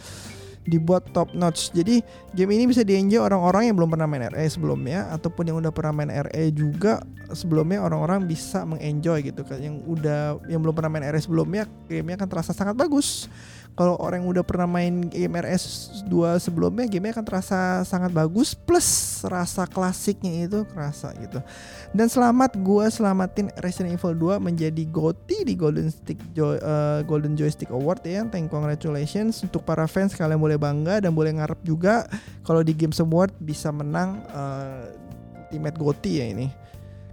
dibuat 0.66 1.10
top 1.10 1.34
notch. 1.34 1.74
Jadi 1.74 2.02
game 2.34 2.54
ini 2.54 2.70
bisa 2.70 2.86
dienjoy 2.86 3.18
orang-orang 3.18 3.70
yang 3.70 3.76
belum 3.78 3.90
pernah 3.90 4.06
main 4.06 4.30
RE 4.30 4.46
sebelumnya 4.46 5.10
ataupun 5.10 5.50
yang 5.50 5.56
udah 5.58 5.72
pernah 5.74 5.92
main 5.94 6.10
RE 6.10 6.44
juga 6.54 7.02
sebelumnya 7.34 7.82
orang-orang 7.82 8.26
bisa 8.26 8.62
mengenjoy 8.62 9.26
gitu 9.26 9.42
kan. 9.42 9.58
Yang 9.58 9.82
udah 9.86 10.38
yang 10.46 10.60
belum 10.62 10.74
pernah 10.74 10.90
main 10.92 11.06
RE 11.10 11.18
sebelumnya 11.18 11.66
gamenya 11.90 12.22
akan 12.22 12.28
terasa 12.30 12.54
sangat 12.54 12.78
bagus 12.78 13.26
kalau 13.72 13.96
orang 14.00 14.24
yang 14.24 14.30
udah 14.36 14.44
pernah 14.44 14.68
main 14.68 15.08
game 15.08 15.32
RS2 15.32 16.38
sebelumnya 16.40 16.84
gamenya 16.88 17.16
akan 17.16 17.26
terasa 17.26 17.58
sangat 17.88 18.12
bagus 18.12 18.52
plus 18.52 19.20
rasa 19.24 19.64
klasiknya 19.64 20.44
itu 20.44 20.68
kerasa 20.68 21.12
gitu 21.16 21.40
dan 21.96 22.06
selamat 22.12 22.60
gue 22.60 22.84
selamatin 22.92 23.48
Resident 23.60 23.96
Evil 23.96 24.36
2 24.36 24.44
menjadi 24.44 24.82
GOTY 24.92 25.48
di 25.48 25.54
Golden 25.56 25.88
Stick 25.88 26.20
Joy, 26.36 26.60
uh, 26.60 27.00
Golden 27.08 27.32
Joystick 27.32 27.72
Award 27.72 28.04
ya 28.04 28.24
thank 28.28 28.52
congratulations 28.52 29.40
untuk 29.40 29.64
para 29.64 29.88
fans 29.88 30.12
kalian 30.12 30.40
boleh 30.40 30.60
bangga 30.60 31.00
dan 31.00 31.16
boleh 31.16 31.32
ngarep 31.36 31.60
juga 31.64 32.04
kalau 32.44 32.60
di 32.60 32.76
Games 32.76 33.00
Award 33.00 33.32
bisa 33.40 33.72
menang 33.72 34.20
uh, 34.32 35.02
Ultimate 35.52 35.76
GOTY 35.76 36.12
ya 36.16 36.26
ini 36.32 36.48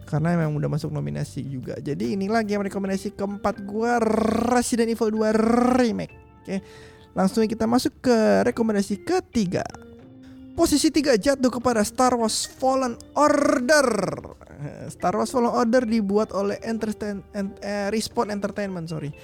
karena 0.08 0.40
memang 0.40 0.58
udah 0.58 0.72
masuk 0.72 0.90
nominasi 0.90 1.46
juga. 1.46 1.78
Jadi 1.78 2.18
inilah 2.18 2.42
game 2.42 2.66
rekomendasi 2.66 3.14
keempat 3.14 3.62
gue 3.62 3.92
Resident 4.50 4.90
Evil 4.90 5.12
2 5.12 5.76
Remake. 5.76 6.16
Oke, 6.40 6.64
langsung 7.12 7.44
kita 7.46 7.68
masuk 7.68 7.94
ke 8.00 8.18
rekomendasi 8.48 9.04
ketiga. 9.04 9.64
Posisi 10.60 10.92
tiga 10.92 11.16
jatuh 11.16 11.48
kepada 11.48 11.80
Star 11.88 12.20
Wars 12.20 12.44
Fallen 12.44 13.00
Order. 13.16 13.88
Star 14.92 15.16
Wars 15.16 15.32
Fallen 15.32 15.48
Order 15.48 15.88
dibuat 15.88 16.36
oleh 16.36 16.60
Entertain, 16.68 17.24
eh, 17.64 17.88
Respawn 17.88 18.28
Entertainment, 18.28 18.92
sorry. 18.92 19.16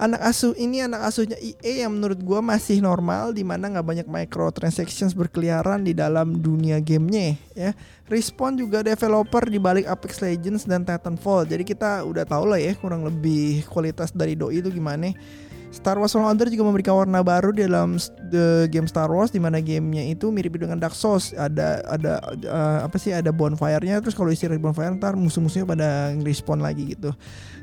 Anak 0.00 0.24
asuh 0.24 0.56
ini 0.56 0.82
anak 0.82 1.04
asuhnya 1.04 1.36
EA 1.38 1.86
yang 1.86 1.94
menurut 1.94 2.18
gue 2.18 2.40
masih 2.40 2.80
normal 2.80 3.36
di 3.36 3.44
mana 3.44 3.70
nggak 3.70 3.86
banyak 3.86 4.08
microtransactions 4.08 5.12
berkeliaran 5.12 5.84
di 5.86 5.94
dalam 5.94 6.40
dunia 6.42 6.80
gamenya 6.80 7.38
ya. 7.54 7.70
Respawn 8.08 8.58
juga 8.58 8.82
developer 8.82 9.46
di 9.46 9.62
balik 9.62 9.86
Apex 9.86 10.18
Legends 10.18 10.66
dan 10.66 10.82
Titanfall. 10.82 11.46
Jadi 11.46 11.62
kita 11.62 12.02
udah 12.08 12.24
tau 12.24 12.48
lah 12.48 12.58
ya 12.58 12.72
kurang 12.74 13.04
lebih 13.06 13.68
kualitas 13.68 14.10
dari 14.10 14.34
doi 14.34 14.64
itu 14.64 14.72
gimana. 14.72 15.14
Star 15.72 15.96
Wars 15.96 16.12
Fallen 16.12 16.28
Order 16.28 16.52
juga 16.52 16.68
memberikan 16.68 16.92
warna 17.00 17.24
baru 17.24 17.48
di 17.48 17.64
dalam 17.64 17.96
the 18.28 18.68
game 18.68 18.84
Star 18.84 19.08
Wars 19.08 19.32
di 19.32 19.40
mana 19.40 19.56
gamenya 19.56 20.04
itu 20.04 20.28
mirip 20.28 20.60
dengan 20.60 20.76
Dark 20.76 20.92
Souls. 20.92 21.32
Ada 21.32 21.80
ada 21.88 22.20
uh, 22.44 22.78
apa 22.84 23.00
sih 23.00 23.08
ada 23.16 23.32
bonfire-nya 23.32 24.04
terus 24.04 24.12
kalau 24.12 24.28
isi 24.28 24.44
bonfire 24.60 24.92
ntar 25.00 25.16
musuh-musuhnya 25.16 25.64
pada 25.64 26.12
respawn 26.20 26.60
lagi 26.60 26.92
gitu. 26.92 27.16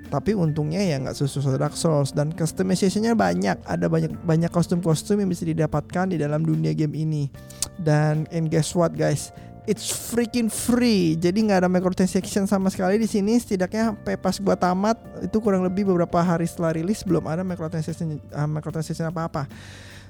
Tapi 0.10 0.34
untungnya 0.34 0.82
ya 0.82 0.98
nggak 0.98 1.14
sesuai 1.14 1.62
Dark 1.62 1.78
Souls 1.78 2.10
dan 2.10 2.34
customization-nya 2.34 3.14
banyak. 3.14 3.62
Ada 3.70 3.86
banyak 3.86 4.26
banyak 4.26 4.50
kostum-kostum 4.50 5.22
yang 5.22 5.30
bisa 5.30 5.46
didapatkan 5.46 6.10
di 6.10 6.18
dalam 6.18 6.42
dunia 6.42 6.74
game 6.74 6.98
ini. 6.98 7.30
Dan 7.78 8.26
and 8.34 8.50
guess 8.50 8.74
what 8.74 8.98
guys? 8.98 9.30
It's 9.70 9.94
freaking 9.94 10.50
free. 10.50 11.14
Jadi 11.14 11.46
nggak 11.46 11.62
ada 11.62 11.70
microtransaction 11.70 12.50
sama 12.50 12.74
sekali 12.74 12.98
di 12.98 13.06
sini. 13.06 13.38
Setidaknya 13.38 13.94
sampai 13.94 14.18
pas 14.18 14.34
gua 14.42 14.58
tamat 14.58 14.98
itu 15.22 15.38
kurang 15.38 15.62
lebih 15.62 15.86
beberapa 15.86 16.18
hari 16.26 16.50
setelah 16.50 16.74
rilis 16.74 17.06
belum 17.06 17.30
ada 17.30 17.46
microtransaction 17.46 18.18
uh, 18.34 18.50
microtransaction 18.50 19.06
apa-apa. 19.14 19.46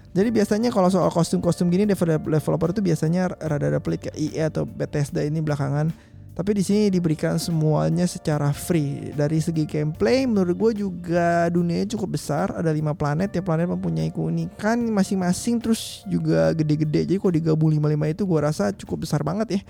Jadi 0.10 0.34
biasanya 0.34 0.74
kalau 0.74 0.90
soal 0.90 1.14
kostum-kostum 1.14 1.70
gini 1.70 1.86
developer 1.86 2.74
itu 2.74 2.82
biasanya 2.82 3.30
rada-rada 3.38 3.78
pelit 3.78 4.10
kayak 4.10 4.18
EA 4.18 4.50
atau 4.50 4.66
Bethesda 4.66 5.22
ini 5.22 5.38
belakangan 5.38 5.94
tapi 6.40 6.56
di 6.56 6.64
sini 6.64 6.88
diberikan 6.88 7.36
semuanya 7.36 8.08
secara 8.08 8.56
free. 8.56 9.12
Dari 9.12 9.44
segi 9.44 9.68
gameplay, 9.68 10.24
menurut 10.24 10.56
gue 10.56 10.88
juga 10.88 11.52
dunianya 11.52 11.92
cukup 12.00 12.16
besar. 12.16 12.56
Ada 12.56 12.72
lima 12.72 12.96
planet, 12.96 13.36
ya 13.36 13.44
planet 13.44 13.68
mempunyai 13.68 14.08
keunikan 14.08 14.88
masing-masing, 14.88 15.60
terus 15.60 16.08
juga 16.08 16.56
gede-gede. 16.56 17.12
Jadi 17.12 17.20
kalau 17.20 17.36
digabung 17.36 17.76
lima-lima 17.76 18.08
itu, 18.08 18.24
gue 18.24 18.40
rasa 18.40 18.72
cukup 18.72 19.04
besar 19.04 19.20
banget 19.20 19.60
ya. 19.60 19.62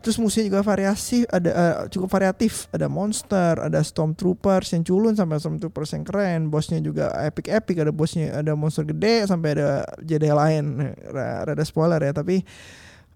Terus 0.00 0.16
musuhnya 0.16 0.48
juga 0.48 0.64
variasi, 0.64 1.28
ada 1.28 1.50
uh, 1.52 1.76
cukup 1.92 2.08
variatif. 2.08 2.72
Ada 2.72 2.88
monster, 2.88 3.60
ada 3.60 3.84
stormtroopers 3.84 4.72
yang 4.72 4.88
culun 4.88 5.12
sampai 5.12 5.36
stormtroopers 5.36 5.92
yang 5.92 6.08
keren. 6.08 6.48
Bosnya 6.48 6.80
juga 6.80 7.12
epic-epic. 7.20 7.84
Ada 7.84 7.92
bosnya, 7.92 8.32
ada 8.32 8.56
monster 8.56 8.88
gede 8.88 9.28
sampai 9.28 9.60
ada 9.60 9.84
Jedi 10.00 10.32
lain. 10.32 10.88
Rada 11.12 11.60
spoiler 11.68 12.00
ya, 12.00 12.16
tapi 12.16 12.40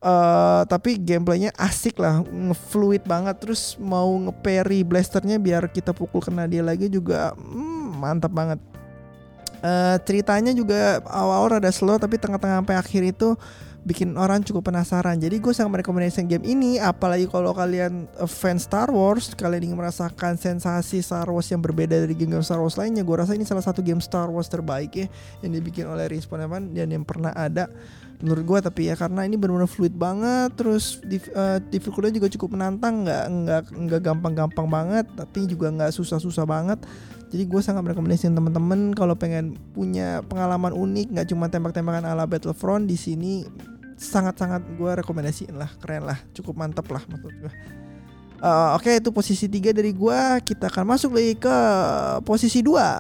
Uh, 0.03 0.67
tapi 0.67 0.99
gameplaynya 0.99 1.55
asik 1.55 2.03
lah, 2.03 2.27
ngefluid 2.27 3.07
banget. 3.07 3.39
Terus 3.39 3.79
mau 3.79 4.11
ngeparry 4.19 4.83
blasternya 4.83 5.39
biar 5.39 5.71
kita 5.71 5.95
pukul 5.95 6.19
kena 6.19 6.51
dia 6.51 6.59
lagi 6.59 6.91
juga 6.91 7.31
hmm, 7.39 8.03
mantap 8.03 8.35
banget. 8.35 8.59
Uh, 9.63 9.95
ceritanya 10.03 10.51
juga 10.51 10.99
awal-awal 11.07 11.63
ada 11.63 11.71
slow 11.71 11.95
tapi 11.95 12.19
tengah-tengah 12.19 12.67
sampai 12.67 12.75
akhir 12.75 13.03
itu 13.15 13.39
bikin 13.83 14.15
orang 14.15 14.43
cukup 14.47 14.71
penasaran. 14.71 15.19
Jadi 15.19 15.43
gue 15.43 15.51
sangat 15.51 15.79
merekomendasikan 15.79 16.27
game 16.31 16.47
ini, 16.47 16.79
apalagi 16.79 17.27
kalau 17.27 17.51
kalian 17.51 18.07
uh, 18.19 18.31
fans 18.31 18.67
Star 18.67 18.91
Wars, 18.95 19.35
kalian 19.35 19.71
ingin 19.71 19.79
merasakan 19.79 20.39
sensasi 20.39 21.03
Star 21.03 21.27
Wars 21.27 21.51
yang 21.51 21.59
berbeda 21.59 21.99
dari 21.99 22.15
game-game 22.15 22.47
Star 22.47 22.63
Wars 22.63 22.79
lainnya. 22.79 23.03
Gue 23.03 23.19
rasa 23.19 23.35
ini 23.35 23.43
salah 23.43 23.63
satu 23.63 23.83
game 23.83 23.99
Star 23.99 24.31
Wars 24.31 24.47
terbaik 24.47 24.95
ya 24.95 25.07
yang 25.43 25.51
dibikin 25.59 25.91
oleh 25.91 26.07
Respawn 26.07 26.47
Evan 26.47 26.63
dan 26.75 26.91
yang 26.95 27.03
pernah 27.03 27.35
ada 27.35 27.67
menurut 28.23 28.47
gue 28.47 28.59
tapi 28.63 28.87
ya 28.87 28.95
karena 28.95 29.27
ini 29.27 29.35
benar-benar 29.35 29.67
fluid 29.67 29.99
banget 29.99 30.55
terus 30.55 31.03
di, 31.03 31.19
uh, 31.35 31.59
difficultnya 31.59 32.15
juga 32.15 32.31
cukup 32.31 32.55
menantang 32.55 33.03
nggak 33.03 33.25
nggak 33.27 33.63
nggak 33.75 34.01
gampang-gampang 34.01 34.67
banget 34.71 35.07
tapi 35.19 35.51
juga 35.51 35.75
nggak 35.75 35.91
susah-susah 35.91 36.47
banget 36.47 36.79
jadi 37.33 37.49
gue 37.49 37.61
sangat 37.65 37.81
merekomendasikan 37.81 38.37
teman-teman 38.37 38.93
kalau 38.93 39.17
pengen 39.17 39.57
punya 39.73 40.21
pengalaman 40.29 40.77
unik 40.77 41.17
nggak 41.17 41.27
cuma 41.33 41.49
tembak-tembakan 41.49 42.05
ala 42.05 42.29
Battlefront 42.29 42.85
di 42.85 43.01
sini 43.01 43.49
sangat-sangat 43.97 44.77
gue 44.77 44.91
rekomendasiin 45.01 45.57
lah 45.57 45.73
keren 45.81 46.05
lah 46.05 46.21
cukup 46.37 46.61
mantep 46.61 46.85
lah 46.93 47.03
menurut 47.09 47.49
gue 47.49 47.55
Uh, 48.43 48.75
Oke 48.75 48.91
okay, 48.91 48.95
itu 48.99 49.15
posisi 49.15 49.47
tiga 49.47 49.71
dari 49.71 49.95
gue 49.95 50.21
Kita 50.43 50.67
akan 50.67 50.83
masuk 50.83 51.15
lagi 51.15 51.39
ke 51.39 51.57
posisi 52.27 52.59
dua. 52.59 52.91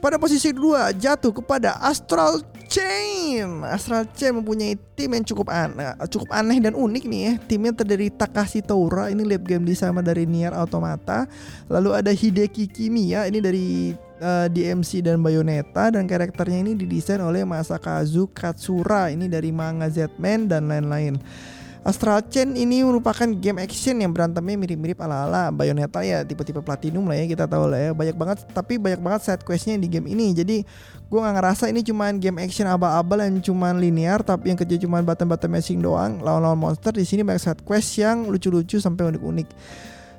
Pada 0.00 0.16
posisi 0.16 0.48
dua 0.56 0.96
jatuh 0.96 1.28
kepada 1.28 1.76
Astral 1.76 2.40
Chain. 2.70 3.66
Astral 3.66 4.06
Chain 4.14 4.38
mempunyai 4.38 4.78
tim 4.94 5.10
yang 5.10 5.26
cukup 5.26 5.50
aneh, 5.50 5.90
cukup 6.06 6.30
aneh 6.30 6.62
dan 6.62 6.78
unik 6.78 7.04
nih 7.10 7.20
ya. 7.26 7.32
Timnya 7.50 7.74
terdiri 7.74 8.14
Takashi 8.14 8.62
Toura, 8.62 9.10
ini 9.10 9.26
lab 9.26 9.42
game 9.42 9.66
designer 9.66 10.06
dari 10.06 10.22
Nier 10.22 10.54
Automata. 10.54 11.26
Lalu 11.66 11.90
ada 11.98 12.14
Hideki 12.14 12.70
Kimiya, 12.70 13.26
ini 13.26 13.42
dari 13.42 13.66
uh, 14.22 14.46
DMC 14.46 15.02
dan 15.02 15.18
Bayonetta 15.18 15.90
dan 15.90 16.06
karakternya 16.06 16.62
ini 16.62 16.78
didesain 16.78 17.18
oleh 17.18 17.42
Masakazu 17.42 18.30
Katsura, 18.30 19.10
ini 19.10 19.26
dari 19.26 19.50
manga 19.50 19.90
Z-Man 19.90 20.46
dan 20.46 20.70
lain-lain. 20.70 21.18
Astral 21.80 22.20
Chain 22.28 22.60
ini 22.60 22.84
merupakan 22.84 23.24
game 23.24 23.64
action 23.64 23.96
yang 24.04 24.12
berantemnya 24.12 24.52
mirip-mirip 24.52 25.00
ala-ala 25.00 25.48
Bayonetta 25.48 26.04
ya 26.04 26.20
tipe-tipe 26.20 26.60
platinum 26.60 27.08
lah 27.08 27.16
ya 27.16 27.24
kita 27.24 27.48
tahu 27.48 27.72
lah 27.72 27.80
ya. 27.80 27.90
Banyak 27.96 28.16
banget 28.20 28.38
tapi 28.52 28.76
banyak 28.76 29.00
banget 29.00 29.20
side 29.24 29.42
questnya 29.48 29.80
di 29.80 29.88
game 29.88 30.04
ini. 30.12 30.36
Jadi 30.36 30.60
gue 31.08 31.18
nggak 31.18 31.40
ngerasa 31.40 31.72
ini 31.72 31.80
cuman 31.80 32.20
game 32.20 32.36
action 32.44 32.68
abal-abal 32.68 33.24
yang 33.24 33.40
cuman 33.40 33.80
linear 33.80 34.20
tapi 34.20 34.52
yang 34.52 34.60
kerja 34.60 34.76
cuman 34.76 35.08
button-button 35.08 35.48
mashing 35.48 35.80
doang 35.80 36.20
lawan-lawan 36.20 36.60
monster. 36.60 36.92
Di 36.92 37.08
sini 37.08 37.24
banyak 37.24 37.40
side 37.40 37.62
quest 37.64 37.96
yang 37.96 38.28
lucu-lucu 38.28 38.76
sampai 38.76 39.16
unik-unik 39.16 39.48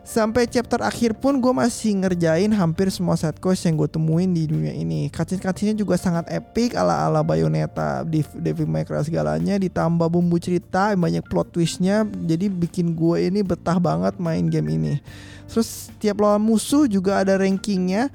Sampai 0.01 0.49
chapter 0.49 0.81
akhir 0.81 1.13
pun 1.21 1.37
gue 1.37 1.53
masih 1.53 1.93
ngerjain 1.93 2.49
hampir 2.57 2.89
semua 2.89 3.13
set 3.13 3.37
quest 3.37 3.69
yang 3.69 3.77
gue 3.77 3.85
temuin 3.85 4.33
di 4.33 4.49
dunia 4.49 4.73
ini. 4.73 5.13
Cutscene-cutscene 5.13 5.77
juga 5.77 5.93
sangat 5.93 6.25
epic 6.33 6.73
ala-ala 6.73 7.21
Bayonetta, 7.21 8.01
Devil 8.33 8.65
May 8.65 8.81
Cry 8.81 9.05
segalanya 9.05 9.61
ditambah 9.61 10.09
bumbu 10.09 10.41
cerita 10.41 10.97
banyak 10.97 11.21
plot 11.29 11.53
twistnya 11.53 12.09
jadi 12.25 12.49
bikin 12.49 12.97
gue 12.97 13.29
ini 13.29 13.45
betah 13.45 13.77
banget 13.77 14.17
main 14.17 14.49
game 14.49 14.73
ini. 14.73 14.93
Terus 15.45 15.93
tiap 16.01 16.17
lawan 16.17 16.41
musuh 16.41 16.89
juga 16.89 17.21
ada 17.21 17.37
rankingnya 17.37 18.09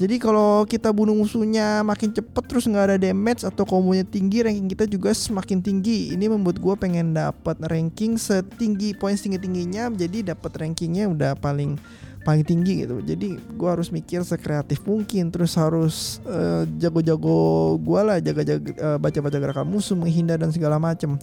jadi 0.00 0.16
kalau 0.16 0.64
kita 0.64 0.88
bunuh 0.96 1.12
musuhnya 1.12 1.84
makin 1.84 2.08
cepet 2.08 2.44
terus 2.48 2.64
nggak 2.64 2.84
ada 2.88 2.96
damage 2.96 3.44
atau 3.44 3.68
kombonya 3.68 4.08
tinggi, 4.08 4.40
ranking 4.40 4.72
kita 4.72 4.88
juga 4.88 5.12
semakin 5.12 5.60
tinggi. 5.60 6.16
Ini 6.16 6.24
membuat 6.32 6.56
gue 6.56 6.72
pengen 6.80 7.12
dapat 7.12 7.60
ranking 7.68 8.16
setinggi 8.16 8.96
poin 8.96 9.12
tinggi 9.12 9.36
tingginya, 9.36 9.92
jadi 9.92 10.32
dapat 10.32 10.56
rankingnya 10.56 11.04
udah 11.04 11.36
paling 11.36 11.76
paling 12.24 12.44
tinggi 12.48 12.88
gitu. 12.88 13.04
Jadi 13.04 13.36
gue 13.36 13.68
harus 13.68 13.92
mikir 13.92 14.24
sekreatif 14.24 14.80
mungkin, 14.88 15.28
terus 15.28 15.52
harus 15.60 16.24
uh, 16.24 16.64
jago-jago 16.80 17.76
gue 17.76 18.00
lah, 18.00 18.24
jaga-jaga 18.24 18.72
uh, 18.80 18.96
baca-baca 18.96 19.36
gerakan 19.36 19.68
musuh, 19.68 20.00
menghindar 20.00 20.40
dan 20.40 20.48
segala 20.48 20.80
macem. 20.80 21.20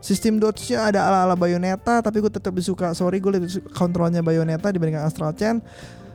Sistem 0.00 0.40
dodge-nya 0.40 0.88
ada 0.88 1.04
ala-ala 1.04 1.36
Bayonetta, 1.36 2.00
tapi 2.00 2.24
gue 2.24 2.32
tetap 2.32 2.56
suka. 2.64 2.96
Sorry, 2.96 3.20
gue 3.20 3.36
lebih 3.36 3.68
kontrolnya 3.76 4.24
Bayonetta 4.24 4.72
dibandingkan 4.72 5.04
Astral 5.04 5.36
Chain. 5.36 5.60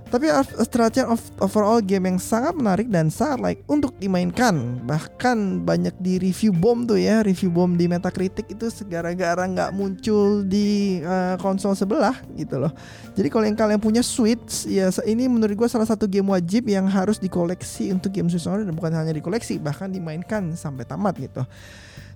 Tapi 0.09 0.25
Astral 0.25 0.89
of 1.05 1.21
overall 1.37 1.77
game 1.85 2.09
yang 2.09 2.17
sangat 2.17 2.57
menarik 2.57 2.89
dan 2.89 3.13
sangat 3.13 3.39
like 3.45 3.61
untuk 3.69 3.93
dimainkan. 4.01 4.81
Bahkan 4.81 5.61
banyak 5.61 5.93
di 6.01 6.17
review 6.17 6.49
bom 6.49 6.81
tuh 6.81 6.97
ya, 6.97 7.21
review 7.21 7.53
bom 7.53 7.77
di 7.77 7.85
Metacritic 7.85 8.49
itu 8.49 8.73
segara-gara 8.73 9.45
nggak 9.45 9.69
muncul 9.69 10.41
di 10.41 10.97
uh, 11.05 11.37
konsol 11.37 11.77
sebelah 11.77 12.17
gitu 12.33 12.57
loh. 12.57 12.73
Jadi 13.13 13.29
kalau 13.29 13.45
yang 13.45 13.53
kalian 13.53 13.77
punya 13.77 14.01
Switch, 14.01 14.65
ya 14.65 14.89
ini 15.05 15.29
menurut 15.29 15.53
gue 15.53 15.69
salah 15.69 15.85
satu 15.85 16.09
game 16.09 16.33
wajib 16.33 16.65
yang 16.65 16.89
harus 16.89 17.21
dikoleksi 17.21 17.93
untuk 17.93 18.09
game 18.09 18.33
Switch 18.33 18.49
dan 18.49 18.73
bukan 18.73 18.89
hanya 18.97 19.13
dikoleksi, 19.13 19.61
bahkan 19.61 19.93
dimainkan 19.93 20.57
sampai 20.57 20.89
tamat 20.89 21.21
gitu. 21.21 21.45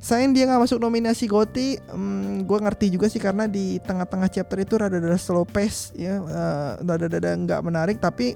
Sayang 0.03 0.36
dia 0.36 0.43
nggak 0.43 0.67
masuk 0.67 0.83
nominasi 0.83 1.31
GOTY, 1.31 1.79
hmm, 1.79 2.43
gue 2.43 2.57
ngerti 2.60 2.91
juga 2.91 3.07
sih 3.07 3.24
karena 3.24 3.48
di 3.48 3.79
tengah-tengah 3.79 4.27
chapter 4.27 4.60
itu 4.60 4.75
rada-rada 4.75 5.15
slow 5.15 5.48
pace 5.48 5.95
ya, 5.95 6.19
uh, 6.19 6.75
rada-rada 6.83 7.31
nggak 7.39 7.63
menarik 7.63 8.03
tapi 8.03 8.36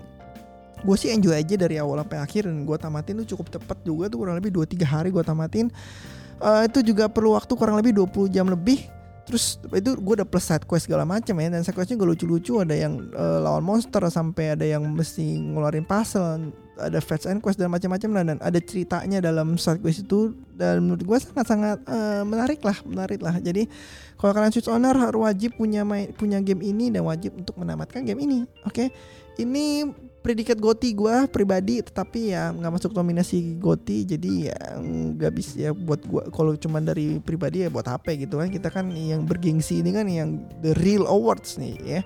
gue 0.79 0.95
sih 0.95 1.11
enjoy 1.11 1.35
aja 1.35 1.59
dari 1.59 1.75
awal 1.75 1.99
sampai 2.07 2.23
akhir 2.23 2.47
dan 2.47 2.63
gue 2.63 2.77
tamatin 2.79 3.19
tuh 3.19 3.35
cukup 3.35 3.59
cepet 3.59 3.77
juga 3.83 4.07
tuh 4.07 4.23
kurang 4.23 4.39
lebih 4.39 4.55
2-3 4.55 4.79
hari 4.87 5.09
gue 5.11 5.19
tamatin. 5.19 5.67
Uh, 6.39 6.63
itu 6.63 6.79
juga 6.87 7.11
perlu 7.11 7.35
waktu 7.35 7.51
kurang 7.59 7.75
lebih 7.81 7.99
20 7.99 8.31
jam 8.31 8.47
lebih. 8.47 8.87
Terus 9.27 9.59
itu 9.59 9.91
gue 9.99 10.13
udah 10.23 10.27
plus 10.27 10.47
side 10.47 10.63
quest 10.63 10.87
segala 10.87 11.03
macam 11.03 11.35
ya 11.35 11.51
dan 11.51 11.67
side 11.67 11.75
questnya 11.75 11.99
gue 11.99 12.07
lucu-lucu 12.15 12.63
ada 12.63 12.71
yang 12.71 13.11
uh, 13.11 13.43
lawan 13.43 13.65
monster 13.65 13.99
sampai 14.07 14.55
ada 14.55 14.63
yang 14.63 14.87
mesti 14.87 15.35
ngeluarin 15.35 15.83
puzzle 15.83 16.47
ada 16.77 16.99
fetch 17.01 17.25
and 17.25 17.41
quest 17.41 17.57
dan 17.57 17.73
macam-macam 17.73 18.09
lah 18.13 18.23
dan 18.33 18.37
ada 18.39 18.59
ceritanya 18.61 19.19
dalam 19.19 19.57
side 19.57 19.81
quest 19.81 20.05
itu 20.05 20.33
dan 20.53 20.85
menurut 20.85 21.03
gue 21.03 21.17
sangat-sangat 21.17 21.81
uh, 21.89 22.23
menarik 22.23 22.61
lah 22.61 22.77
menarik 22.85 23.19
lah. 23.21 23.35
Jadi 23.41 23.65
kalau 24.15 24.31
kalian 24.33 24.53
switch 24.53 24.69
owner 24.69 24.93
harus 24.93 25.21
wajib 25.21 25.57
punya 25.57 25.81
main, 25.81 26.13
punya 26.13 26.41
game 26.41 26.61
ini 26.61 26.93
dan 26.93 27.05
wajib 27.05 27.33
untuk 27.37 27.57
menamatkan 27.57 28.05
game 28.05 28.21
ini 28.21 28.45
oke? 28.65 28.73
Okay? 28.73 28.89
ini 29.37 29.85
predikat 30.25 30.57
Goti 30.59 30.91
gue 30.91 31.29
pribadi 31.29 31.79
tetapi 31.79 32.35
ya 32.35 32.51
nggak 32.51 32.73
masuk 32.81 32.91
nominasi 32.91 33.55
Goti 33.61 34.03
jadi 34.03 34.51
ya 34.51 34.59
nggak 34.81 35.31
bisa 35.31 35.53
ya 35.55 35.71
buat 35.71 36.03
gue 36.03 36.23
kalau 36.33 36.57
cuma 36.59 36.83
dari 36.83 37.21
pribadi 37.21 37.63
ya 37.63 37.69
buat 37.71 37.85
HP 37.85 38.27
gitu 38.27 38.41
kan. 38.41 38.49
Kita 38.51 38.67
kan 38.73 38.91
yang 38.91 39.23
bergengsi 39.23 39.79
ini 39.79 39.93
kan 39.93 40.05
yang 40.09 40.43
the 40.59 40.75
real 40.81 41.07
awards 41.07 41.55
nih 41.55 41.75
ya 41.85 42.01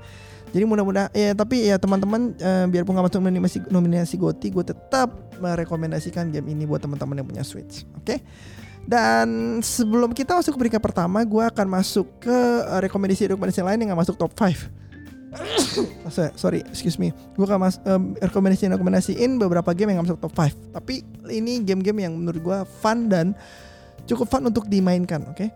jadi 0.52 0.64
mudah-mudahan 0.68 1.10
ya 1.16 1.32
tapi 1.32 1.68
ya 1.68 1.76
teman-teman 1.80 2.36
eh, 2.38 2.66
biarpun 2.68 2.92
nggak 2.96 3.06
masuk 3.08 3.22
nominasi 3.24 3.58
nominasi 3.72 4.16
Goti 4.20 4.48
gue 4.52 4.66
tetap 4.68 5.12
merekomendasikan 5.40 6.30
game 6.30 6.52
ini 6.52 6.68
buat 6.68 6.84
teman-teman 6.84 7.24
yang 7.24 7.28
punya 7.28 7.44
Switch 7.44 7.88
oke 7.96 8.04
okay? 8.04 8.20
Dan 8.82 9.62
sebelum 9.62 10.10
kita 10.10 10.34
masuk 10.34 10.58
ke 10.58 10.60
peringkat 10.66 10.82
pertama, 10.82 11.22
gue 11.22 11.44
akan 11.46 11.70
masuk 11.70 12.18
ke 12.18 12.38
rekomendasi-rekomendasi 12.90 13.62
lain 13.62 13.78
yang 13.78 13.94
gak 13.94 14.10
masuk 14.10 14.18
top 14.18 14.34
5 14.34 14.82
sorry, 16.42 16.60
excuse 16.68 17.00
me. 17.00 17.16
Gue 17.40 17.48
akan 17.48 17.60
mas 17.64 17.80
um, 17.88 18.12
rekomendasi 18.20 18.68
rekomendasiin 18.68 19.40
beberapa 19.40 19.72
game 19.72 19.96
yang 19.96 20.04
gak 20.04 20.12
masuk 20.12 20.22
top 20.28 20.34
5. 20.36 20.76
Tapi 20.76 21.08
ini 21.32 21.64
game-game 21.64 22.04
yang 22.04 22.14
menurut 22.20 22.42
gue 22.42 22.58
fun 22.84 23.08
dan 23.08 23.32
cukup 24.10 24.28
fun 24.28 24.44
untuk 24.44 24.68
dimainkan, 24.68 25.24
oke? 25.32 25.40
Okay? 25.40 25.50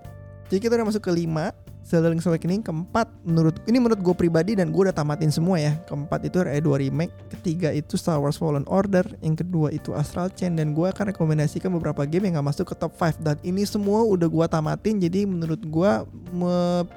Jadi 0.48 0.60
kita 0.62 0.80
udah 0.80 0.88
masuk 0.88 1.04
ke 1.04 1.12
5 1.12 1.75
Zelda 1.86 2.10
Link's 2.10 2.26
Awakening 2.26 2.66
keempat 2.66 3.06
menurut 3.22 3.62
ini 3.70 3.78
menurut 3.78 4.02
gue 4.02 4.16
pribadi 4.18 4.58
dan 4.58 4.74
gue 4.74 4.90
udah 4.90 4.96
tamatin 4.96 5.30
semua 5.30 5.62
ya 5.62 5.78
keempat 5.86 6.26
itu 6.26 6.42
RE2 6.42 6.90
remake 6.90 7.14
ketiga 7.30 7.70
itu 7.70 7.94
Star 7.94 8.18
Wars 8.18 8.42
Fallen 8.42 8.66
Order 8.66 9.06
yang 9.22 9.38
kedua 9.38 9.70
itu 9.70 9.94
Astral 9.94 10.34
Chain 10.34 10.58
dan 10.58 10.74
gue 10.74 10.90
akan 10.90 11.14
rekomendasikan 11.14 11.70
beberapa 11.70 12.02
game 12.10 12.26
yang 12.26 12.42
gak 12.42 12.58
masuk 12.58 12.74
ke 12.74 12.76
top 12.76 12.98
5 12.98 13.22
dan 13.22 13.38
ini 13.46 13.62
semua 13.70 14.02
udah 14.02 14.26
gue 14.26 14.46
tamatin 14.50 14.98
jadi 14.98 15.30
menurut 15.30 15.62
gue 15.62 15.92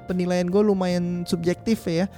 penilaian 0.09 0.49
gue 0.49 0.63
lumayan 0.65 1.29
subjektif 1.29 1.85
ya 1.85 2.09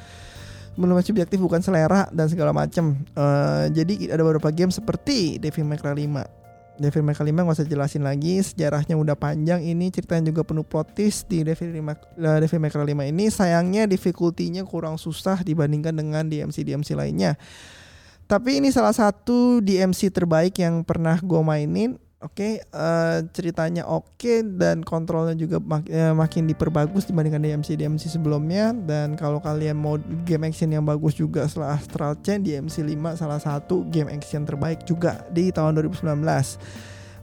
belum 0.79 0.97
subjektif 1.03 1.37
bukan 1.43 1.61
selera 1.61 2.09
dan 2.09 2.31
segala 2.31 2.55
macam. 2.57 2.97
Uh, 3.13 3.69
jadi 3.75 4.17
ada 4.17 4.23
beberapa 4.25 4.49
game 4.49 4.73
seperti 4.73 5.37
Devil 5.37 5.67
May 5.67 5.77
Cry 5.77 5.93
5. 5.93 6.40
Devil 6.81 7.05
May 7.05 7.13
Cry 7.13 7.29
5 7.29 7.45
gak 7.45 7.57
usah 7.61 7.69
jelasin 7.69 8.03
lagi, 8.03 8.41
sejarahnya 8.41 8.97
udah 8.97 9.13
panjang 9.13 9.61
ini, 9.61 9.93
ceritanya 9.93 10.33
juga 10.33 10.49
penuh 10.49 10.65
plot 10.65 10.97
di 11.29 11.45
Devil 11.45 11.77
May, 11.85 11.93
uh, 11.93 12.39
Devil 12.41 12.57
May 12.57 12.73
Cry 12.73 12.89
5 12.89 13.13
ini. 13.13 13.25
Sayangnya 13.29 13.85
difficulty-nya 13.85 14.65
kurang 14.65 14.97
susah 14.97 15.45
dibandingkan 15.45 15.93
dengan 15.93 16.25
DMC-DMC 16.25 16.97
lainnya. 16.97 17.37
Tapi 18.25 18.65
ini 18.65 18.73
salah 18.73 18.97
satu 18.97 19.61
DMC 19.61 20.09
terbaik 20.09 20.57
yang 20.57 20.81
pernah 20.87 21.21
gue 21.21 21.43
mainin 21.45 22.01
Oke, 22.21 22.61
okay, 22.61 22.77
uh, 22.77 23.25
eh, 23.25 23.33
ceritanya 23.33 23.89
oke 23.89 24.13
okay, 24.21 24.45
dan 24.45 24.85
kontrolnya 24.85 25.33
juga 25.33 25.57
mak 25.57 25.89
uh, 25.89 26.13
makin 26.13 26.45
diperbagus 26.45 27.09
dibandingkan 27.09 27.41
DMC 27.41 27.81
DMC 27.81 28.13
sebelumnya. 28.13 28.77
Dan 28.77 29.17
kalau 29.17 29.41
kalian 29.41 29.81
mau 29.81 29.97
game 30.29 30.53
action 30.53 30.69
yang 30.69 30.85
bagus 30.85 31.17
juga 31.17 31.49
setelah 31.49 31.81
Astral 31.81 32.21
Chain 32.21 32.45
DMC 32.45 32.85
5 32.85 33.17
salah 33.17 33.41
satu 33.41 33.89
game 33.89 34.13
action 34.13 34.45
terbaik 34.45 34.85
juga 34.85 35.25
di 35.33 35.49
tahun 35.49 35.81
2019. 35.81 36.21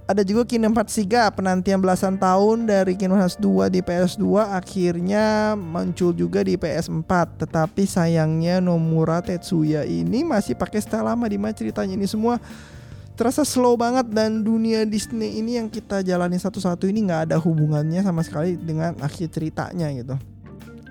Ada 0.10 0.26
juga 0.26 0.50
Kingdom 0.50 0.74
Hearts 0.74 0.98
3 0.98 1.30
penantian 1.30 1.78
belasan 1.78 2.18
tahun 2.18 2.66
dari 2.66 2.98
Kingdom 2.98 3.22
Hearts 3.22 3.38
2 3.38 3.70
di 3.70 3.86
PS2 3.86 4.50
akhirnya 4.50 5.54
muncul 5.54 6.10
juga 6.10 6.42
di 6.42 6.58
PS4 6.58 7.46
tetapi 7.46 7.86
sayangnya 7.86 8.58
Nomura 8.58 9.22
Tetsuya 9.22 9.86
ini 9.86 10.26
masih 10.26 10.58
pakai 10.58 10.82
style 10.82 11.06
lama 11.06 11.30
di 11.30 11.38
mana 11.38 11.54
ceritanya 11.54 11.94
ini 11.94 12.10
semua 12.10 12.42
terasa 13.18 13.42
slow 13.42 13.74
banget 13.74 14.14
dan 14.14 14.46
dunia 14.46 14.86
Disney 14.86 15.42
ini 15.42 15.58
yang 15.58 15.68
kita 15.68 16.06
jalani 16.06 16.38
satu-satu 16.38 16.86
ini 16.86 17.10
nggak 17.10 17.34
ada 17.34 17.38
hubungannya 17.42 18.06
sama 18.06 18.22
sekali 18.22 18.54
dengan 18.54 18.94
akhir 19.02 19.34
ceritanya 19.34 19.90
gitu. 19.90 20.16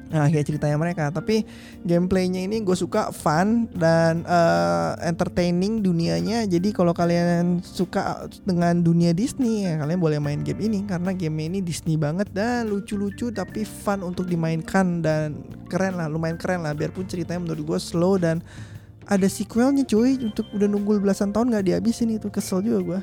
Nah 0.07 0.31
kayak 0.31 0.47
ceritanya 0.47 0.79
mereka. 0.79 1.11
Tapi 1.11 1.43
gameplaynya 1.83 2.47
ini 2.47 2.63
gue 2.63 2.75
suka 2.79 3.11
fun 3.11 3.67
dan 3.75 4.23
uh, 4.27 4.95
entertaining 5.03 5.83
dunianya. 5.83 6.47
Jadi 6.47 6.71
kalau 6.71 6.95
kalian 6.95 7.63
suka 7.63 8.31
dengan 8.47 8.83
dunia 8.83 9.11
Disney 9.11 9.67
ya 9.67 9.83
kalian 9.83 9.99
boleh 9.99 10.19
main 10.23 10.43
game 10.47 10.63
ini. 10.67 10.87
Karena 10.87 11.11
game 11.11 11.51
ini 11.51 11.59
Disney 11.63 11.99
banget 11.99 12.31
dan 12.31 12.71
lucu-lucu 12.71 13.35
tapi 13.35 13.67
fun 13.67 14.07
untuk 14.07 14.31
dimainkan 14.31 15.03
dan 15.03 15.43
keren 15.67 15.99
lah 15.99 16.07
lumayan 16.07 16.39
keren 16.39 16.63
lah. 16.63 16.75
Biarpun 16.75 17.07
ceritanya 17.11 17.43
menurut 17.43 17.75
gue 17.75 17.79
slow 17.83 18.15
dan 18.19 18.43
ada 19.07 19.27
sequelnya 19.31 19.87
cuy. 19.87 20.19
Untuk 20.21 20.47
udah 20.53 20.69
nunggu 20.69 21.01
belasan 21.01 21.31
tahun 21.33 21.55
nggak 21.55 21.65
dihabisin 21.71 22.19
itu 22.19 22.29
kesel 22.29 22.61
juga 22.63 22.79
gue 22.83 23.01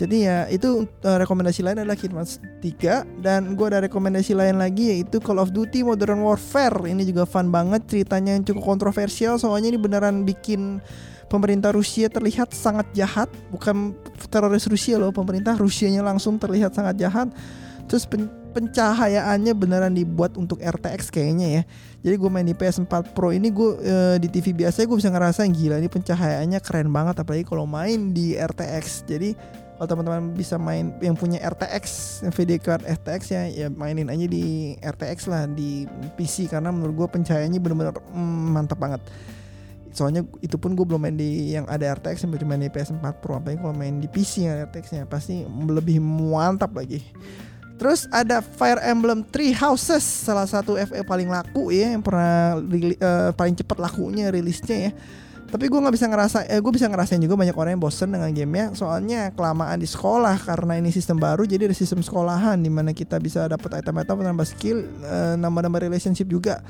jadi 0.00 0.16
ya 0.16 0.38
itu 0.48 0.88
uh, 1.04 1.18
rekomendasi 1.20 1.60
lain 1.60 1.84
adalah 1.84 1.92
Kingdom 1.92 2.24
3 2.24 3.20
dan 3.20 3.52
gue 3.52 3.66
ada 3.68 3.84
rekomendasi 3.84 4.32
lain 4.32 4.56
lagi 4.56 4.96
yaitu 4.96 5.20
Call 5.20 5.36
of 5.36 5.52
Duty 5.52 5.84
Modern 5.84 6.24
Warfare. 6.24 6.88
Ini 6.88 7.04
juga 7.04 7.28
fun 7.28 7.52
banget 7.52 7.84
ceritanya 7.84 8.32
yang 8.32 8.40
cukup 8.48 8.64
kontroversial. 8.64 9.36
Soalnya 9.36 9.76
ini 9.76 9.80
beneran 9.80 10.24
bikin 10.24 10.80
pemerintah 11.28 11.76
Rusia 11.76 12.08
terlihat 12.08 12.56
sangat 12.56 12.88
jahat, 12.96 13.28
bukan 13.52 13.92
teroris 14.32 14.64
Rusia 14.72 14.96
loh, 14.96 15.12
pemerintah 15.12 15.52
Rusianya 15.60 16.00
langsung 16.00 16.40
terlihat 16.40 16.72
sangat 16.72 16.96
jahat. 16.96 17.28
Terus 17.84 18.08
pencahayaannya 18.50 19.54
beneran 19.54 19.94
dibuat 19.94 20.34
untuk 20.34 20.58
RTX 20.58 21.08
kayaknya 21.14 21.46
ya. 21.48 21.62
Jadi 22.02 22.14
gue 22.18 22.30
main 22.30 22.46
di 22.46 22.56
PS4 22.56 23.14
Pro 23.14 23.30
ini 23.30 23.48
gue 23.54 23.70
e, 23.80 23.94
di 24.18 24.28
TV 24.28 24.52
biasa 24.52 24.84
gue 24.84 24.98
bisa 24.98 25.08
ngerasain 25.08 25.52
gila 25.54 25.78
ini 25.78 25.86
pencahayaannya 25.86 26.60
keren 26.60 26.90
banget. 26.90 27.22
Apalagi 27.22 27.46
kalau 27.46 27.64
main 27.64 28.10
di 28.10 28.34
RTX. 28.34 29.06
Jadi 29.06 29.32
kalau 29.78 29.96
teman-teman 29.96 30.36
bisa 30.36 30.60
main 30.60 30.92
yang 31.00 31.16
punya 31.16 31.40
RTX 31.40 31.84
video 32.36 32.60
card 32.60 32.84
RTX 32.84 33.20
ya 33.32 33.42
ya 33.48 33.66
mainin 33.72 34.12
aja 34.12 34.26
di 34.28 34.76
RTX 34.76 35.18
lah 35.32 35.48
di 35.48 35.88
PC 36.20 36.52
karena 36.52 36.68
menurut 36.68 37.06
gue 37.06 37.08
pencahayaannya 37.16 37.60
bener-bener 37.62 37.94
mm, 37.96 38.44
mantap 38.52 38.76
banget. 38.76 39.00
Soalnya 39.90 40.22
itu 40.44 40.54
pun 40.60 40.76
gue 40.78 40.84
belum 40.84 41.00
main 41.00 41.16
di 41.16 41.56
yang 41.56 41.64
ada 41.64 41.96
RTX 41.96 42.28
yang 42.28 42.32
main 42.44 42.60
di 42.60 42.70
PS4 42.70 43.24
Pro. 43.24 43.40
Apalagi 43.40 43.62
kalau 43.62 43.72
main 43.72 43.98
di 44.02 44.08
PC 44.10 44.50
yang 44.50 44.68
RTX 44.68 44.84
nya 44.96 45.02
pasti 45.08 45.48
lebih 45.48 46.02
mantap 46.02 46.76
lagi 46.76 47.00
Terus 47.80 48.04
ada 48.12 48.44
Fire 48.44 48.76
Emblem 48.84 49.24
Three 49.24 49.56
Houses, 49.56 50.04
salah 50.04 50.44
satu 50.44 50.76
FE 50.76 51.00
paling 51.00 51.32
laku 51.32 51.72
ya, 51.72 51.96
yang 51.96 52.04
pernah 52.04 52.60
uh, 52.60 53.32
paling 53.32 53.56
cepat 53.56 53.80
lakunya 53.80 54.28
rilisnya 54.28 54.92
ya. 54.92 54.92
Tapi 55.50 55.66
gue 55.66 55.80
nggak 55.80 55.96
bisa 55.96 56.06
ngerasa 56.06 56.38
eh, 56.46 56.60
gue 56.60 56.72
bisa 56.76 56.86
ngerasain 56.86 57.18
juga 57.18 57.40
banyak 57.40 57.56
orang 57.56 57.74
yang 57.74 57.82
bosen 57.82 58.12
dengan 58.12 58.28
gamenya. 58.36 58.76
Soalnya 58.76 59.32
kelamaan 59.32 59.80
di 59.80 59.88
sekolah 59.88 60.44
karena 60.44 60.76
ini 60.76 60.92
sistem 60.92 61.16
baru 61.16 61.48
jadi 61.48 61.72
ada 61.72 61.74
sistem 61.74 62.04
sekolahan 62.04 62.60
di 62.60 62.68
mana 62.68 62.92
kita 62.92 63.16
bisa 63.16 63.48
dapat 63.48 63.80
item-item 63.80 64.28
nambah 64.28 64.46
skill 64.46 64.84
eh, 64.84 65.34
nambah-nambah 65.40 65.80
relationship 65.80 66.28
juga. 66.28 66.60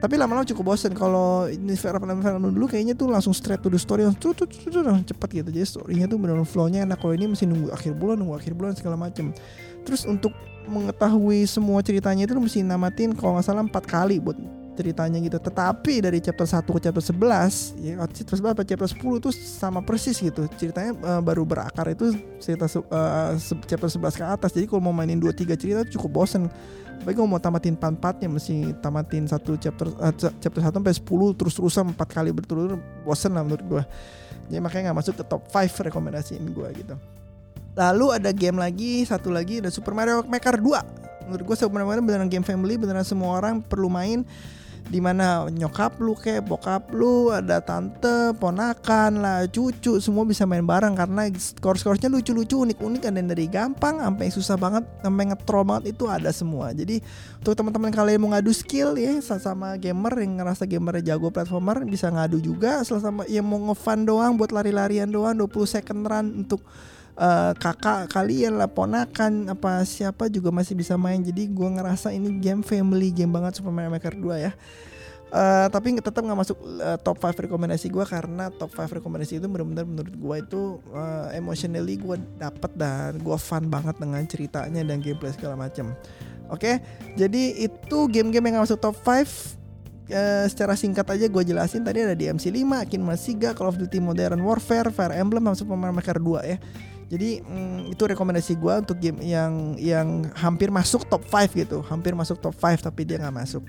Tapi 0.00 0.16
lama-lama 0.16 0.48
cukup 0.48 0.72
bosen. 0.72 0.96
Kalau 0.96 1.52
ini 1.52 1.76
film 1.76 2.48
dulu 2.48 2.64
kayaknya 2.64 2.96
tuh 2.96 3.12
langsung 3.12 3.36
straight 3.36 3.60
to 3.60 3.68
the 3.68 3.76
story 3.76 4.08
langsung 4.08 4.32
tuh 4.32 4.48
tuh 4.48 4.72
tuh 4.72 4.82
cepet 5.04 5.44
gitu. 5.44 5.48
Jadi 5.52 5.68
storynya 5.68 6.08
tuh 6.08 6.16
benar 6.16 6.40
flownya 6.48 6.88
enak. 6.88 6.96
Kalau 6.96 7.12
ini 7.12 7.28
mesti 7.28 7.44
nunggu 7.44 7.68
akhir 7.70 7.92
bulan 7.94 8.16
nunggu 8.16 8.40
akhir 8.40 8.56
bulan 8.56 8.72
segala 8.72 8.96
macem 8.96 9.36
terus 9.84 10.04
untuk 10.04 10.32
mengetahui 10.70 11.48
semua 11.50 11.82
ceritanya 11.82 12.28
itu 12.28 12.36
mesti 12.36 12.62
namatin 12.62 13.10
kalau 13.16 13.36
nggak 13.36 13.46
salah 13.46 13.64
empat 13.66 13.84
kali 13.88 14.22
buat 14.22 14.38
ceritanya 14.80 15.18
gitu. 15.20 15.36
Tetapi 15.36 16.00
dari 16.00 16.18
chapter 16.24 16.48
1 16.48 16.64
ke 16.64 16.80
chapter 16.88 17.04
11, 17.04 17.76
ya 17.84 17.94
chapter 18.08 18.36
11 18.40 18.56
sampai 18.56 18.66
chapter 18.66 18.88
10 18.88 19.20
itu 19.20 19.30
sama 19.36 19.80
persis 19.84 20.16
gitu. 20.16 20.48
Ceritanya 20.56 20.96
uh, 21.04 21.20
baru 21.20 21.44
berakar 21.44 21.92
itu 21.92 22.16
cerita 22.40 22.64
uh, 22.88 23.36
chapter 23.68 23.90
11 23.92 24.16
ke 24.16 24.24
atas. 24.24 24.50
Jadi 24.56 24.64
kalau 24.64 24.80
mau 24.80 24.94
mainin 24.96 25.20
2 25.20 25.28
3 25.36 25.60
cerita 25.60 25.80
cukup 25.84 26.24
bosen. 26.24 26.48
Tapi 27.00 27.16
kalau 27.16 27.32
mau 27.32 27.40
tamatin 27.40 27.80
empat-empatnya 27.80 28.28
mesti 28.28 28.76
tamatin 28.84 29.24
satu 29.24 29.56
chapter 29.56 29.88
uh, 30.00 30.12
chapter 30.16 30.60
1 30.60 30.72
sampai 30.72 30.92
10 30.96 31.38
terus-terusan 31.38 31.84
4 31.96 32.16
kali 32.16 32.30
berturut-turut 32.32 32.80
bosen 33.04 33.36
lah 33.36 33.44
menurut 33.44 33.64
gua. 33.68 33.82
Jadi 34.48 34.60
makanya 34.60 34.90
nggak 34.90 34.98
masuk 35.04 35.14
ke 35.20 35.24
top 35.24 35.48
5 35.48 35.88
rekomendasiin 35.92 36.44
gua 36.52 36.72
gitu. 36.72 36.96
Lalu 37.80 38.06
ada 38.12 38.28
game 38.36 38.60
lagi, 38.60 39.08
satu 39.08 39.32
lagi 39.32 39.64
ada 39.64 39.72
Super 39.72 39.96
Mario 39.96 40.20
Maker 40.28 40.60
2. 40.60 41.32
Menurut 41.32 41.44
gue 41.48 41.56
Super 41.56 41.80
Mario 41.80 42.04
beneran 42.04 42.28
game 42.28 42.44
family, 42.44 42.76
beneran 42.76 43.08
semua 43.08 43.40
orang 43.40 43.64
perlu 43.64 43.88
main. 43.88 44.20
Di 44.90 44.98
mana 44.98 45.46
nyokap 45.46 46.02
lu 46.02 46.18
kayak 46.18 46.50
bokap 46.50 46.90
lu 46.90 47.30
ada 47.30 47.62
tante 47.62 48.34
ponakan 48.42 49.22
lah 49.22 49.46
cucu 49.46 49.96
semua 50.02 50.28
bisa 50.28 50.44
main 50.44 50.66
bareng. 50.66 50.92
Karena 50.92 51.24
skor-skornya 51.32 52.12
lucu-lucu 52.12 52.68
unik-unik 52.68 53.08
ada 53.08 53.22
dari 53.22 53.46
gampang 53.48 54.02
sampai 54.02 54.28
susah 54.28 54.60
banget 54.60 54.84
sampai 55.00 55.24
ngetro 55.30 55.60
banget 55.64 55.94
itu 55.96 56.04
ada 56.10 56.28
semua. 56.34 56.76
Jadi 56.76 57.00
untuk 57.38 57.54
teman-teman 57.54 57.94
kalian 57.94 58.18
mau 58.20 58.34
ngadu 58.34 58.52
skill 58.52 58.98
ya 59.00 59.22
sama 59.22 59.78
gamer 59.80 60.20
yang 60.20 60.42
ngerasa 60.42 60.66
gamer 60.68 61.00
jago 61.00 61.32
platformer 61.32 61.80
bisa 61.86 62.10
ngadu 62.12 62.42
juga. 62.42 62.82
Sama 62.82 63.24
yang 63.30 63.46
mau 63.46 63.62
ngefun 63.70 64.04
doang 64.04 64.36
buat 64.36 64.50
lari-larian 64.50 65.06
doang 65.06 65.38
20 65.38 65.48
second 65.70 66.02
run 66.02 66.26
untuk 66.44 66.60
uh, 67.20 67.52
kakak 67.54 68.08
kalian 68.08 68.56
lah 68.56 68.66
ponakan 68.66 69.52
apa 69.52 69.84
siapa 69.84 70.32
juga 70.32 70.48
masih 70.48 70.72
bisa 70.72 70.96
main 70.96 71.20
jadi 71.20 71.46
gue 71.46 71.68
ngerasa 71.76 72.10
ini 72.16 72.40
game 72.40 72.64
family 72.64 73.12
game 73.12 73.30
banget 73.30 73.60
Super 73.60 73.70
Mario 73.70 73.92
Maker 73.92 74.16
2 74.16 74.46
ya 74.48 74.52
Uh, 75.30 75.70
tapi 75.70 75.94
tetap 75.94 76.26
nggak 76.26 76.42
masuk 76.42 76.58
uh, 76.82 76.98
top 76.98 77.22
5 77.22 77.46
rekomendasi 77.46 77.86
gue 77.86 78.02
karena 78.02 78.50
top 78.50 78.74
5 78.74 78.98
rekomendasi 78.98 79.38
itu 79.38 79.46
benar-benar 79.46 79.86
menurut 79.86 80.10
gue 80.10 80.36
itu 80.42 80.62
uh, 80.90 81.30
emotionally 81.30 82.02
gue 82.02 82.18
dapet 82.34 82.74
dan 82.74 83.14
gue 83.14 83.38
fun 83.38 83.70
banget 83.70 83.94
dengan 84.02 84.26
ceritanya 84.26 84.82
dan 84.82 84.98
gameplay 84.98 85.30
segala 85.30 85.54
macam. 85.54 85.94
Oke, 86.50 86.66
okay? 86.66 86.74
jadi 87.14 87.62
itu 87.62 87.98
game-game 88.10 88.50
yang 88.50 88.58
gak 88.58 88.74
masuk 88.74 88.82
top 88.82 88.98
5 89.06 89.62
Uh, 90.10 90.42
secara 90.50 90.74
singkat 90.74 91.06
aja 91.06 91.30
gue 91.30 91.42
jelasin 91.46 91.86
tadi 91.86 92.02
ada 92.02 92.18
DMC 92.18 92.50
5, 92.50 92.66
Kin 92.90 92.98
Masiga, 92.98 93.54
Call 93.54 93.70
of 93.70 93.78
Duty 93.78 94.02
Modern 94.02 94.42
Warfare, 94.42 94.90
Fire 94.90 95.14
Emblem, 95.14 95.46
sama 95.46 95.54
Super 95.54 95.78
Mario 95.78 95.94
Maker 95.94 96.18
2 96.18 96.50
ya. 96.50 96.58
Jadi 97.10 97.42
mm, 97.42 97.90
itu 97.90 98.02
rekomendasi 98.06 98.54
gue 98.54 98.74
untuk 98.86 98.96
game 99.02 99.18
yang 99.26 99.74
yang 99.74 100.30
hampir 100.38 100.70
masuk 100.70 101.02
top 101.10 101.26
5 101.26 101.58
gitu, 101.58 101.82
hampir 101.90 102.14
masuk 102.14 102.38
top 102.38 102.54
5 102.54 102.86
tapi 102.86 103.02
dia 103.02 103.18
nggak 103.18 103.34
masuk. 103.34 103.66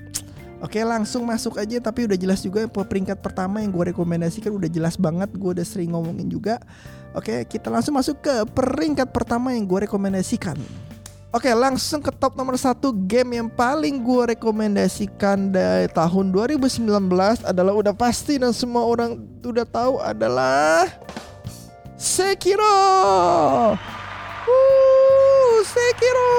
Oke 0.62 0.78
langsung 0.86 1.26
masuk 1.26 1.58
aja 1.58 1.82
tapi 1.82 2.06
udah 2.06 2.14
jelas 2.14 2.38
juga 2.38 2.62
peringkat 2.70 3.18
pertama 3.18 3.58
yang 3.58 3.74
gue 3.74 3.90
rekomendasikan 3.90 4.54
udah 4.54 4.70
jelas 4.70 4.94
banget 4.94 5.34
gue 5.34 5.50
udah 5.58 5.66
sering 5.66 5.90
ngomongin 5.90 6.30
juga. 6.30 6.62
Oke 7.18 7.42
kita 7.50 7.66
langsung 7.66 7.98
masuk 7.98 8.22
ke 8.22 8.46
peringkat 8.54 9.10
pertama 9.10 9.50
yang 9.58 9.66
gue 9.66 9.90
rekomendasikan. 9.90 10.54
Oke 11.34 11.50
langsung 11.50 11.98
ke 11.98 12.14
top 12.14 12.38
nomor 12.38 12.54
satu 12.54 12.94
game 12.94 13.42
yang 13.42 13.50
paling 13.50 14.06
gue 14.06 14.38
rekomendasikan 14.38 15.50
dari 15.50 15.90
tahun 15.90 16.30
2019 16.30 16.86
adalah 17.42 17.74
udah 17.74 17.94
pasti 17.98 18.38
dan 18.38 18.54
semua 18.54 18.86
orang 18.86 19.18
udah 19.42 19.66
tahu 19.66 19.98
adalah 19.98 20.86
Sekiro. 22.02 22.66
Uh, 24.50 25.54
Sekiro. 25.62 26.34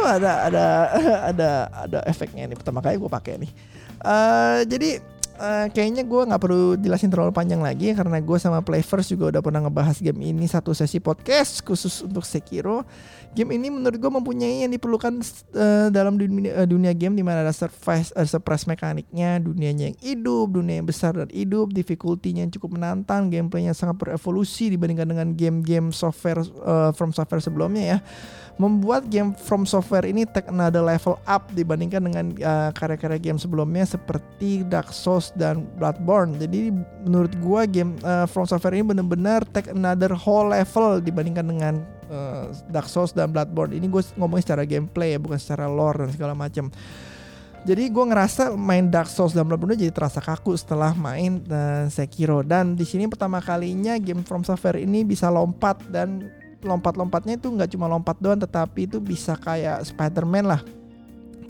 Uh, 0.00 0.16
ada 0.16 0.48
ada 0.48 0.64
ada 1.28 1.50
ada 1.68 1.98
efeknya 2.08 2.48
nih 2.48 2.56
pertama 2.56 2.80
kali 2.80 2.96
gue 2.96 3.12
pakai 3.12 3.36
nih. 3.44 3.52
Uh, 4.00 4.64
jadi 4.64 4.96
uh, 5.38 5.66
kayaknya 5.70 6.02
gue 6.04 6.22
nggak 6.28 6.40
perlu 6.42 6.74
jelasin 6.80 7.12
terlalu 7.12 7.32
panjang 7.32 7.60
lagi 7.60 7.92
karena 7.92 8.18
gue 8.18 8.38
sama 8.40 8.64
Playverse 8.64 9.12
juga 9.12 9.36
udah 9.36 9.42
pernah 9.44 9.60
ngebahas 9.64 10.00
game 10.00 10.32
ini 10.32 10.48
satu 10.48 10.72
sesi 10.72 10.98
podcast 10.98 11.64
khusus 11.64 12.04
untuk 12.04 12.24
Sekiro 12.24 12.84
game 13.32 13.56
ini 13.56 13.72
menurut 13.72 13.96
gue 13.96 14.12
mempunyai 14.12 14.64
yang 14.64 14.72
diperlukan 14.72 15.24
uh, 15.56 15.88
dalam 15.88 16.20
dunia, 16.20 16.52
uh, 16.62 16.68
dunia 16.68 16.92
game 16.92 17.16
di 17.16 17.24
mana 17.24 17.40
ada 17.40 17.52
surprise 17.52 18.12
uh, 18.12 18.28
surprise 18.28 18.68
mekaniknya, 18.68 19.40
dunianya 19.40 19.92
yang 19.92 19.98
hidup, 19.98 20.52
dunia 20.52 20.84
yang 20.84 20.88
besar 20.88 21.16
dan 21.16 21.32
hidup, 21.32 21.72
difficulty-nya 21.72 22.44
yang 22.44 22.52
cukup 22.52 22.76
menantang, 22.76 23.32
gameplaynya 23.32 23.72
sangat 23.72 23.96
berevolusi 23.96 24.68
dibandingkan 24.76 25.08
dengan 25.08 25.28
game-game 25.32 25.96
software 25.96 26.44
uh, 26.60 26.92
from 26.92 27.16
software 27.16 27.40
sebelumnya 27.40 27.96
ya. 27.96 27.98
Membuat 28.60 29.08
game 29.08 29.32
from 29.32 29.64
software 29.64 30.04
ini 30.04 30.28
take 30.28 30.46
another 30.46 30.84
level 30.84 31.16
up 31.24 31.48
dibandingkan 31.56 32.04
dengan 32.04 32.26
uh, 32.44 32.70
karya-karya 32.76 33.18
game 33.18 33.38
sebelumnya 33.40 33.88
seperti 33.88 34.60
Dark 34.68 34.92
Souls 34.92 35.32
dan 35.34 35.64
Bloodborne. 35.80 36.36
Jadi 36.36 36.68
menurut 37.02 37.32
gue 37.32 37.60
game 37.72 37.96
uh, 38.04 38.28
from 38.28 38.44
software 38.44 38.76
ini 38.76 38.84
benar-benar 38.84 39.42
take 39.50 39.72
another 39.72 40.12
whole 40.12 40.52
level 40.52 41.00
dibandingkan 41.00 41.48
dengan 41.48 41.74
uh, 42.12 42.52
Dark 42.68 42.92
Souls 42.92 43.16
dan 43.16 43.32
Bloodborne. 43.32 43.72
Ini 43.72 43.88
gue 43.88 44.02
ngomongin 44.20 44.44
secara 44.44 44.68
gameplay 44.68 45.16
bukan 45.16 45.40
secara 45.40 45.66
lore 45.66 46.04
dan 46.06 46.10
segala 46.12 46.36
macam. 46.36 46.68
Jadi 47.62 47.94
gue 47.94 48.04
ngerasa 48.10 48.58
main 48.58 48.90
Dark 48.90 49.06
Souls 49.06 49.32
dan 49.38 49.46
Bloodborne 49.46 49.78
jadi 49.78 49.94
terasa 49.94 50.18
kaku 50.18 50.58
setelah 50.58 50.98
main 50.98 51.38
uh, 51.46 51.86
Sekiro 51.86 52.42
dan 52.42 52.74
di 52.74 52.82
sini 52.82 53.06
pertama 53.06 53.38
kalinya 53.38 53.94
game 54.02 54.26
From 54.26 54.42
Software 54.42 54.82
ini 54.82 55.06
bisa 55.06 55.30
lompat 55.30 55.78
dan 55.86 56.26
lompat-lompatnya 56.62 57.36
itu 57.36 57.50
nggak 57.50 57.70
cuma 57.74 57.90
lompat 57.90 58.16
doang 58.22 58.38
tetapi 58.38 58.86
itu 58.86 59.02
bisa 59.02 59.34
kayak 59.36 59.82
Spider-Man 59.84 60.46
lah 60.46 60.62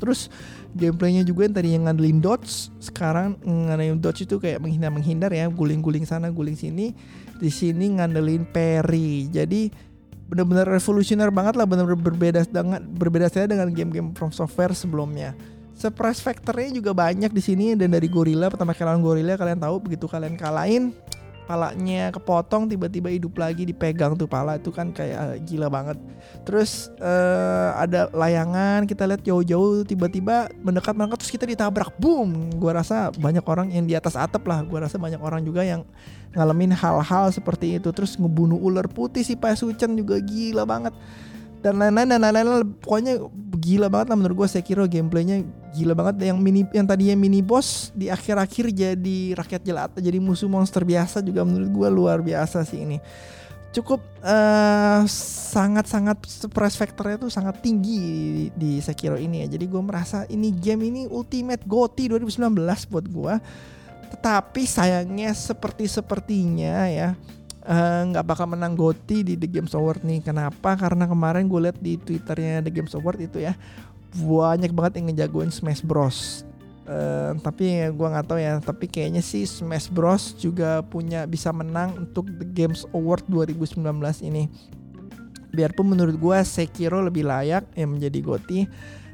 Terus 0.03 0.27
gameplaynya 0.75 1.23
juga 1.23 1.47
yang 1.47 1.55
tadi 1.55 1.69
yang 1.79 1.87
ngandelin 1.87 2.19
dodge, 2.19 2.75
sekarang 2.83 3.39
ngandelin 3.47 4.03
dodge 4.03 4.27
itu 4.27 4.43
kayak 4.43 4.59
menghindar 4.59 4.91
menghindar 4.91 5.31
ya, 5.31 5.47
guling-guling 5.47 6.03
sana, 6.03 6.27
guling 6.35 6.59
sini. 6.59 6.91
Di 7.39 7.55
sini 7.55 7.95
ngandelin 8.03 8.43
parry. 8.51 9.31
Jadi 9.31 9.71
benar-benar 10.27 10.67
revolusioner 10.67 11.31
banget 11.31 11.55
lah, 11.55 11.71
benar-benar 11.71 12.03
berbeda 12.03 12.41
dengan 12.51 12.83
berbeda 12.83 13.31
saya 13.31 13.47
dengan 13.47 13.71
game-game 13.71 14.11
From 14.19 14.35
Software 14.35 14.75
sebelumnya. 14.75 15.39
Surprise 15.79 16.19
factornya 16.19 16.75
juga 16.75 16.91
banyak 16.91 17.31
di 17.31 17.43
sini 17.43 17.79
dan 17.79 17.95
dari 17.95 18.11
Gorilla 18.11 18.51
pertama 18.51 18.75
kali 18.75 18.91
lawan 18.91 19.03
Gorilla 19.07 19.35
kalian 19.39 19.63
tahu 19.63 19.87
begitu 19.87 20.07
kalian 20.11 20.35
kalahin 20.35 20.95
palanya 21.45 22.15
kepotong 22.15 22.71
tiba-tiba 22.71 23.11
hidup 23.11 23.35
lagi 23.35 23.67
dipegang 23.67 24.15
tuh 24.15 24.31
pala 24.31 24.57
itu 24.57 24.71
kan 24.71 24.95
kayak 24.95 25.19
uh, 25.19 25.37
gila 25.43 25.69
banget. 25.69 25.99
Terus 26.47 26.89
uh, 27.03 27.75
ada 27.77 28.09
layangan 28.15 28.87
kita 28.87 29.05
lihat 29.05 29.23
jauh-jauh 29.27 29.83
tiba-tiba 29.83 30.49
mendekat 30.63 30.95
mendekat 30.95 31.19
terus 31.23 31.35
kita 31.35 31.45
ditabrak 31.45 31.93
boom! 31.99 32.55
Gua 32.57 32.79
rasa 32.79 33.11
banyak 33.15 33.45
orang 33.45 33.75
yang 33.75 33.85
di 33.85 33.99
atas 33.99 34.15
atap 34.15 34.47
lah 34.47 34.63
gua 34.63 34.87
rasa 34.87 34.97
banyak 34.97 35.19
orang 35.19 35.43
juga 35.43 35.67
yang 35.67 35.83
ngalamin 36.33 36.73
hal-hal 36.73 37.29
seperti 37.35 37.83
itu. 37.83 37.91
Terus 37.91 38.15
ngebunuh 38.17 38.57
ular 38.57 38.87
putih 38.87 39.27
si 39.27 39.35
Pasucen 39.35 39.99
juga 39.99 40.23
gila 40.23 40.63
banget 40.63 40.95
dan 41.63 41.79
lain-lain 41.79 42.09
dan 42.11 42.21
lain-lain 42.21 42.75
pokoknya 42.83 43.23
gila 43.63 43.87
banget 43.87 44.11
lah 44.11 44.19
menurut 44.19 44.37
gue 44.43 44.49
Sekiro 44.51 44.85
gameplaynya. 44.91 45.47
Gila 45.73 45.95
banget. 45.95 46.27
Yang 46.27 46.39
mini 46.43 46.63
yang 46.75 46.87
tadinya 46.91 47.15
mini 47.15 47.41
boss 47.41 47.95
di 47.95 48.11
akhir-akhir 48.11 48.75
jadi 48.75 49.19
rakyat 49.39 49.63
jelata 49.63 49.99
jadi 50.03 50.19
musuh 50.19 50.51
monster 50.51 50.83
biasa 50.83 51.23
juga 51.23 51.47
menurut 51.47 51.71
gue 51.71 51.89
luar 51.89 52.19
biasa 52.19 52.67
sih 52.67 52.83
ini. 52.83 52.99
Cukup 53.73 54.05
uh, 54.21 55.01
sangat-sangat 55.55 56.29
surprise 56.29 56.77
factornya 56.77 57.17
tuh 57.17 57.33
sangat 57.33 57.65
tinggi 57.65 58.53
di, 58.53 58.85
Sekiro 58.85 59.17
ini 59.17 59.47
ya. 59.47 59.57
Jadi 59.57 59.65
gue 59.65 59.81
merasa 59.81 60.29
ini 60.29 60.53
game 60.53 60.93
ini 60.93 61.09
ultimate 61.09 61.65
GOTY 61.65 62.21
2019 62.21 62.53
buat 62.93 63.07
gue 63.07 63.35
tetapi 64.13 64.69
sayangnya 64.69 65.33
seperti 65.33 65.89
sepertinya 65.89 66.85
ya 66.85 67.17
nggak 67.63 68.25
uh, 68.25 68.29
bakal 68.29 68.51
menang 68.51 68.75
GOTY 68.75 69.23
di 69.23 69.35
The 69.39 69.47
Games 69.47 69.73
Award 69.79 70.03
nih. 70.03 70.21
Kenapa? 70.27 70.75
Karena 70.75 71.07
kemarin 71.07 71.47
gue 71.47 71.61
lihat 71.63 71.79
di 71.79 71.95
twitternya 71.95 72.59
The 72.67 72.73
Games 72.75 72.95
Award 72.99 73.23
itu 73.23 73.39
ya 73.39 73.55
banyak 74.13 74.75
banget 74.75 74.99
yang 74.99 75.15
ngejagoin 75.15 75.55
Smash 75.55 75.81
Bros. 75.87 76.43
Uh, 76.83 77.39
tapi 77.39 77.71
ya 77.71 77.95
gue 77.95 78.07
nggak 78.07 78.27
tahu 78.27 78.39
ya. 78.43 78.59
Tapi 78.59 78.91
kayaknya 78.91 79.23
sih 79.23 79.47
Smash 79.47 79.87
Bros 79.87 80.35
juga 80.35 80.83
punya 80.83 81.23
bisa 81.31 81.55
menang 81.55 81.95
untuk 82.03 82.27
The 82.27 82.47
Games 82.51 82.83
Award 82.91 83.31
2019 83.31 83.79
ini. 84.27 84.51
Biarpun 85.53 85.87
menurut 85.87 86.17
gue 86.19 86.39
Sekiro 86.43 86.99
lebih 86.99 87.29
layak 87.29 87.69
yang 87.79 87.95
menjadi 87.95 88.19
GOTY 88.25 88.61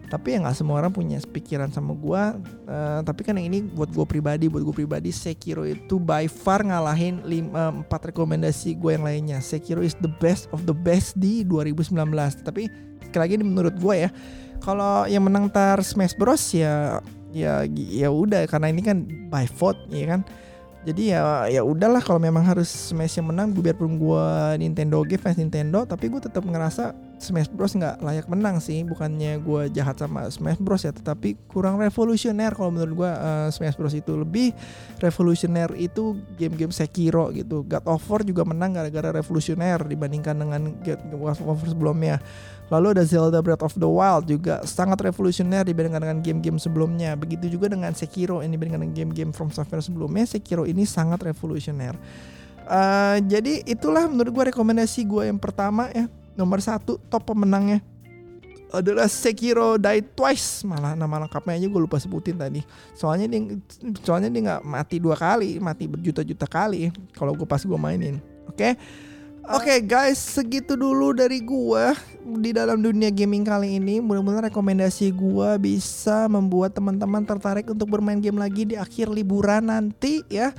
tapi 0.08 0.34
ya 0.34 0.44
nggak 0.44 0.56
semua 0.56 0.80
orang 0.80 0.92
punya 0.92 1.20
pikiran 1.20 1.68
sama 1.68 1.92
gue 1.92 2.22
uh, 2.68 3.00
tapi 3.04 3.20
kan 3.22 3.36
yang 3.36 3.52
ini 3.52 3.60
buat 3.60 3.92
gue 3.92 4.06
pribadi 4.08 4.48
buat 4.48 4.64
gue 4.64 4.74
pribadi 4.74 5.12
Sekiro 5.12 5.68
itu 5.68 6.00
by 6.00 6.24
far 6.26 6.64
ngalahin 6.64 7.20
lima, 7.28 7.70
empat 7.84 8.12
rekomendasi 8.12 8.80
gue 8.80 8.96
yang 8.96 9.04
lainnya. 9.04 9.38
Sekiro 9.44 9.84
is 9.84 9.92
the 10.00 10.10
best 10.18 10.48
of 10.50 10.64
the 10.64 10.74
best 10.74 11.14
di 11.20 11.44
2019 11.44 11.92
tapi 12.40 12.72
sekali 13.04 13.20
lagi 13.22 13.34
ini 13.40 13.46
menurut 13.46 13.76
gue 13.76 14.08
ya 14.08 14.10
kalau 14.64 15.06
yang 15.06 15.24
menang 15.24 15.52
tar 15.52 15.80
Smash 15.84 16.16
Bros 16.16 16.42
ya 16.56 16.98
ya 17.32 17.68
ya 17.68 18.08
udah 18.08 18.48
karena 18.48 18.72
ini 18.72 18.80
kan 18.80 19.04
by 19.28 19.44
vote 19.60 19.78
ya 19.92 20.16
kan 20.16 20.20
jadi 20.88 21.02
ya 21.12 21.20
ya 21.52 21.60
udahlah 21.60 22.00
kalau 22.00 22.16
memang 22.16 22.40
harus 22.40 22.72
Smash 22.72 23.20
yang 23.20 23.28
menang 23.28 23.52
biarpun 23.52 24.00
gue 24.00 24.26
Nintendo 24.56 25.04
game 25.04 25.20
fans 25.20 25.36
Nintendo 25.36 25.84
tapi 25.84 26.08
gue 26.08 26.16
tetap 26.16 26.40
ngerasa 26.40 26.96
Smash 27.18 27.50
Bros 27.50 27.74
nggak 27.74 27.98
layak 28.00 28.26
menang 28.30 28.62
sih. 28.62 28.86
Bukannya 28.86 29.42
gue 29.42 29.68
jahat 29.74 29.98
sama 29.98 30.30
Smash 30.30 30.62
Bros 30.62 30.86
ya 30.86 30.94
tetapi 30.94 31.34
kurang 31.50 31.76
revolusioner 31.76 32.54
kalau 32.54 32.70
menurut 32.72 33.04
gue 33.04 33.10
uh, 33.10 33.48
Smash 33.50 33.76
Bros 33.76 33.92
itu. 33.92 34.14
Lebih 34.14 34.54
revolusioner 35.02 35.74
itu 35.76 36.16
game-game 36.38 36.72
Sekiro 36.72 37.28
gitu. 37.34 37.66
God 37.66 37.84
of 37.84 38.06
War 38.06 38.22
juga 38.22 38.46
menang 38.46 38.78
gara-gara 38.78 39.12
revolusioner 39.12 39.82
dibandingkan 39.84 40.38
dengan 40.38 40.78
God 40.80 41.28
of 41.34 41.38
War 41.42 41.58
sebelumnya 41.66 42.22
Lalu 42.68 42.86
ada 42.96 43.04
Zelda 43.08 43.40
Breath 43.40 43.64
of 43.64 43.74
the 43.80 43.88
Wild 43.88 44.28
juga 44.28 44.60
sangat 44.68 45.00
revolusioner 45.00 45.64
dibandingkan 45.64 46.04
dengan 46.04 46.18
game-game 46.20 46.60
sebelumnya. 46.60 47.16
Begitu 47.16 47.48
juga 47.48 47.72
dengan 47.72 47.96
Sekiro 47.96 48.44
ini 48.44 48.52
dibandingkan 48.54 48.84
dengan 48.84 48.96
game-game 48.96 49.32
From 49.32 49.48
Software 49.48 49.80
sebelumnya, 49.80 50.28
Sekiro 50.28 50.68
ini 50.68 50.84
sangat 50.84 51.24
revolusioner. 51.24 51.96
Uh, 52.68 53.16
jadi 53.24 53.64
itulah 53.64 54.04
menurut 54.04 54.28
gue 54.28 54.44
rekomendasi 54.52 55.08
gue 55.08 55.32
yang 55.32 55.40
pertama 55.40 55.88
ya 55.88 56.04
nomor 56.36 56.60
satu 56.60 57.00
top 57.08 57.32
pemenangnya 57.32 57.80
adalah 58.68 59.08
Sekiro 59.08 59.80
Die 59.80 60.04
Twice 60.12 60.68
malah 60.68 60.92
nama 60.92 61.24
lengkapnya 61.24 61.56
aja 61.56 61.64
gue 61.64 61.80
lupa 61.80 61.96
sebutin 61.96 62.36
tadi 62.36 62.60
soalnya 62.92 63.24
dia 63.24 63.40
soalnya 64.04 64.28
dia 64.28 64.42
nggak 64.44 64.62
mati 64.68 65.00
dua 65.00 65.16
kali 65.16 65.56
mati 65.56 65.88
berjuta-juta 65.88 66.44
kali 66.44 66.92
kalau 67.16 67.32
gue 67.32 67.48
pas 67.48 67.64
gue 67.64 67.78
mainin 67.80 68.20
oke 68.44 68.60
okay? 68.60 68.76
Oke 69.48 69.72
okay, 69.72 69.80
guys, 69.80 70.20
segitu 70.20 70.76
dulu 70.76 71.16
dari 71.16 71.40
gua 71.40 71.96
di 72.20 72.52
dalam 72.52 72.84
dunia 72.84 73.08
gaming 73.08 73.48
kali 73.48 73.80
ini. 73.80 73.96
Mudah-mudahan 73.96 74.52
rekomendasi 74.52 75.08
gua 75.16 75.56
bisa 75.56 76.28
membuat 76.28 76.76
teman-teman 76.76 77.24
tertarik 77.24 77.64
untuk 77.72 77.88
bermain 77.88 78.20
game 78.20 78.36
lagi 78.36 78.68
di 78.68 78.76
akhir 78.76 79.08
liburan 79.08 79.72
nanti 79.72 80.20
ya. 80.28 80.52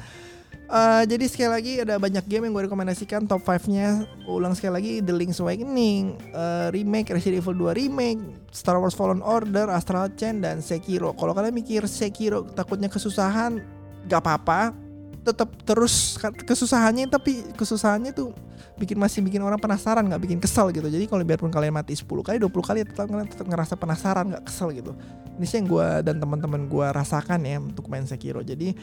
Uh, 0.66 1.06
jadi 1.06 1.22
sekali 1.30 1.50
lagi 1.54 1.74
ada 1.86 2.02
banyak 2.02 2.26
game 2.26 2.50
yang 2.50 2.54
gue 2.58 2.66
rekomendasikan 2.66 3.30
top 3.30 3.46
5-nya. 3.46 4.10
Ulang 4.26 4.58
sekali 4.58 4.74
lagi 4.74 4.94
The 5.06 5.14
Link's 5.14 5.38
Awakening, 5.38 6.18
uh, 6.34 6.74
remake 6.74 7.14
Resident 7.14 7.46
Evil 7.46 7.70
2 7.70 7.78
remake, 7.78 8.22
Star 8.50 8.82
Wars 8.82 8.98
Fallen 8.98 9.22
Order, 9.22 9.70
Astral 9.70 10.18
Chain 10.18 10.42
dan 10.42 10.66
Sekiro. 10.66 11.14
Kalau 11.14 11.38
kalian 11.38 11.54
mikir 11.54 11.86
Sekiro 11.86 12.42
takutnya 12.58 12.90
kesusahan, 12.90 13.62
gak 14.10 14.22
apa-apa. 14.26 14.89
Tetap 15.20 15.50
terus 15.68 16.16
kesusahannya 16.48 17.06
tapi 17.12 17.44
kesusahannya 17.54 18.16
tuh 18.16 18.32
bikin 18.80 18.96
masih 18.96 19.20
bikin 19.20 19.44
orang 19.44 19.60
penasaran 19.60 20.08
nggak 20.08 20.22
bikin 20.24 20.40
kesel 20.40 20.72
gitu. 20.72 20.88
Jadi 20.88 21.06
kalau 21.06 21.24
biarpun 21.28 21.52
kalian 21.52 21.76
mati 21.76 21.96
10 21.96 22.08
kali 22.08 22.38
20 22.40 22.52
kali 22.64 22.80
tetap, 22.88 23.08
tetap 23.08 23.46
ngerasa 23.48 23.74
penasaran 23.76 24.26
nggak 24.32 24.44
kesel 24.48 24.72
gitu. 24.72 24.96
Ini 25.40 25.46
sih 25.48 25.64
yang 25.64 25.68
gue 25.72 25.88
dan 26.04 26.20
teman-teman 26.20 26.68
gue 26.68 26.88
rasakan 26.92 27.40
ya 27.48 27.60
untuk 27.64 27.88
main 27.88 28.04
Sekiro. 28.04 28.44
Jadi 28.44 28.76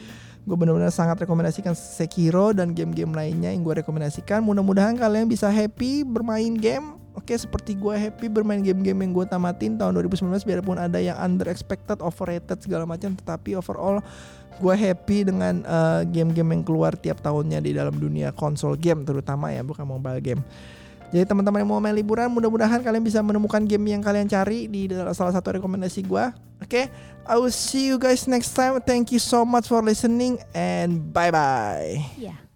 gue 0.45 0.55
benar-benar 0.57 0.89
sangat 0.89 1.25
rekomendasikan 1.25 1.77
Sekiro 1.77 2.53
dan 2.53 2.73
game-game 2.73 3.13
lainnya 3.13 3.53
yang 3.53 3.61
gue 3.61 3.85
rekomendasikan. 3.85 4.41
Mudah-mudahan 4.41 4.97
kalian 4.97 5.29
bisa 5.29 5.49
happy 5.53 6.01
bermain 6.01 6.57
game 6.57 6.96
Oke 7.17 7.33
seperti 7.33 7.73
gue 7.73 7.97
happy 7.97 8.29
bermain 8.29 8.61
game-game 8.61 9.09
yang 9.09 9.11
gue 9.11 9.25
tamatin 9.25 9.73
tahun 9.73 9.97
2019 10.05 10.37
biarpun 10.45 10.77
ada 10.77 11.01
yang 11.01 11.17
under 11.17 11.49
expected, 11.49 11.97
overrated 11.97 12.61
segala 12.61 12.85
macam 12.85 13.17
tetapi 13.17 13.57
overall 13.57 14.05
gue 14.61 14.75
happy 14.77 15.25
dengan 15.25 15.65
uh, 15.65 16.05
game-game 16.05 16.61
yang 16.61 16.63
keluar 16.65 16.93
tiap 16.93 17.17
tahunnya 17.25 17.61
di 17.61 17.73
dalam 17.73 17.97
dunia 17.97 18.29
konsol 18.33 18.77
game 18.77 19.01
terutama 19.01 19.49
ya 19.49 19.65
bukan 19.65 19.85
mobile 19.85 20.21
game. 20.21 20.41
Jadi 21.07 21.23
teman-teman 21.23 21.63
yang 21.63 21.69
mau 21.71 21.79
main 21.79 21.95
liburan 21.95 22.27
mudah-mudahan 22.27 22.83
kalian 22.83 22.99
bisa 22.99 23.23
menemukan 23.23 23.63
game 23.63 23.95
yang 23.95 24.03
kalian 24.03 24.27
cari 24.27 24.67
di 24.67 24.91
salah 25.15 25.31
satu 25.31 25.55
rekomendasi 25.55 26.03
gue. 26.03 26.25
Oke, 26.57 26.67
okay? 26.67 26.85
I 27.23 27.39
will 27.39 27.53
see 27.53 27.87
you 27.87 27.95
guys 27.95 28.27
next 28.27 28.51
time. 28.51 28.81
Thank 28.83 29.15
you 29.15 29.21
so 29.21 29.47
much 29.47 29.71
for 29.71 29.79
listening 29.79 30.41
and 30.51 30.99
bye 31.15 31.31
bye. 31.31 32.03
Yeah. 32.19 32.46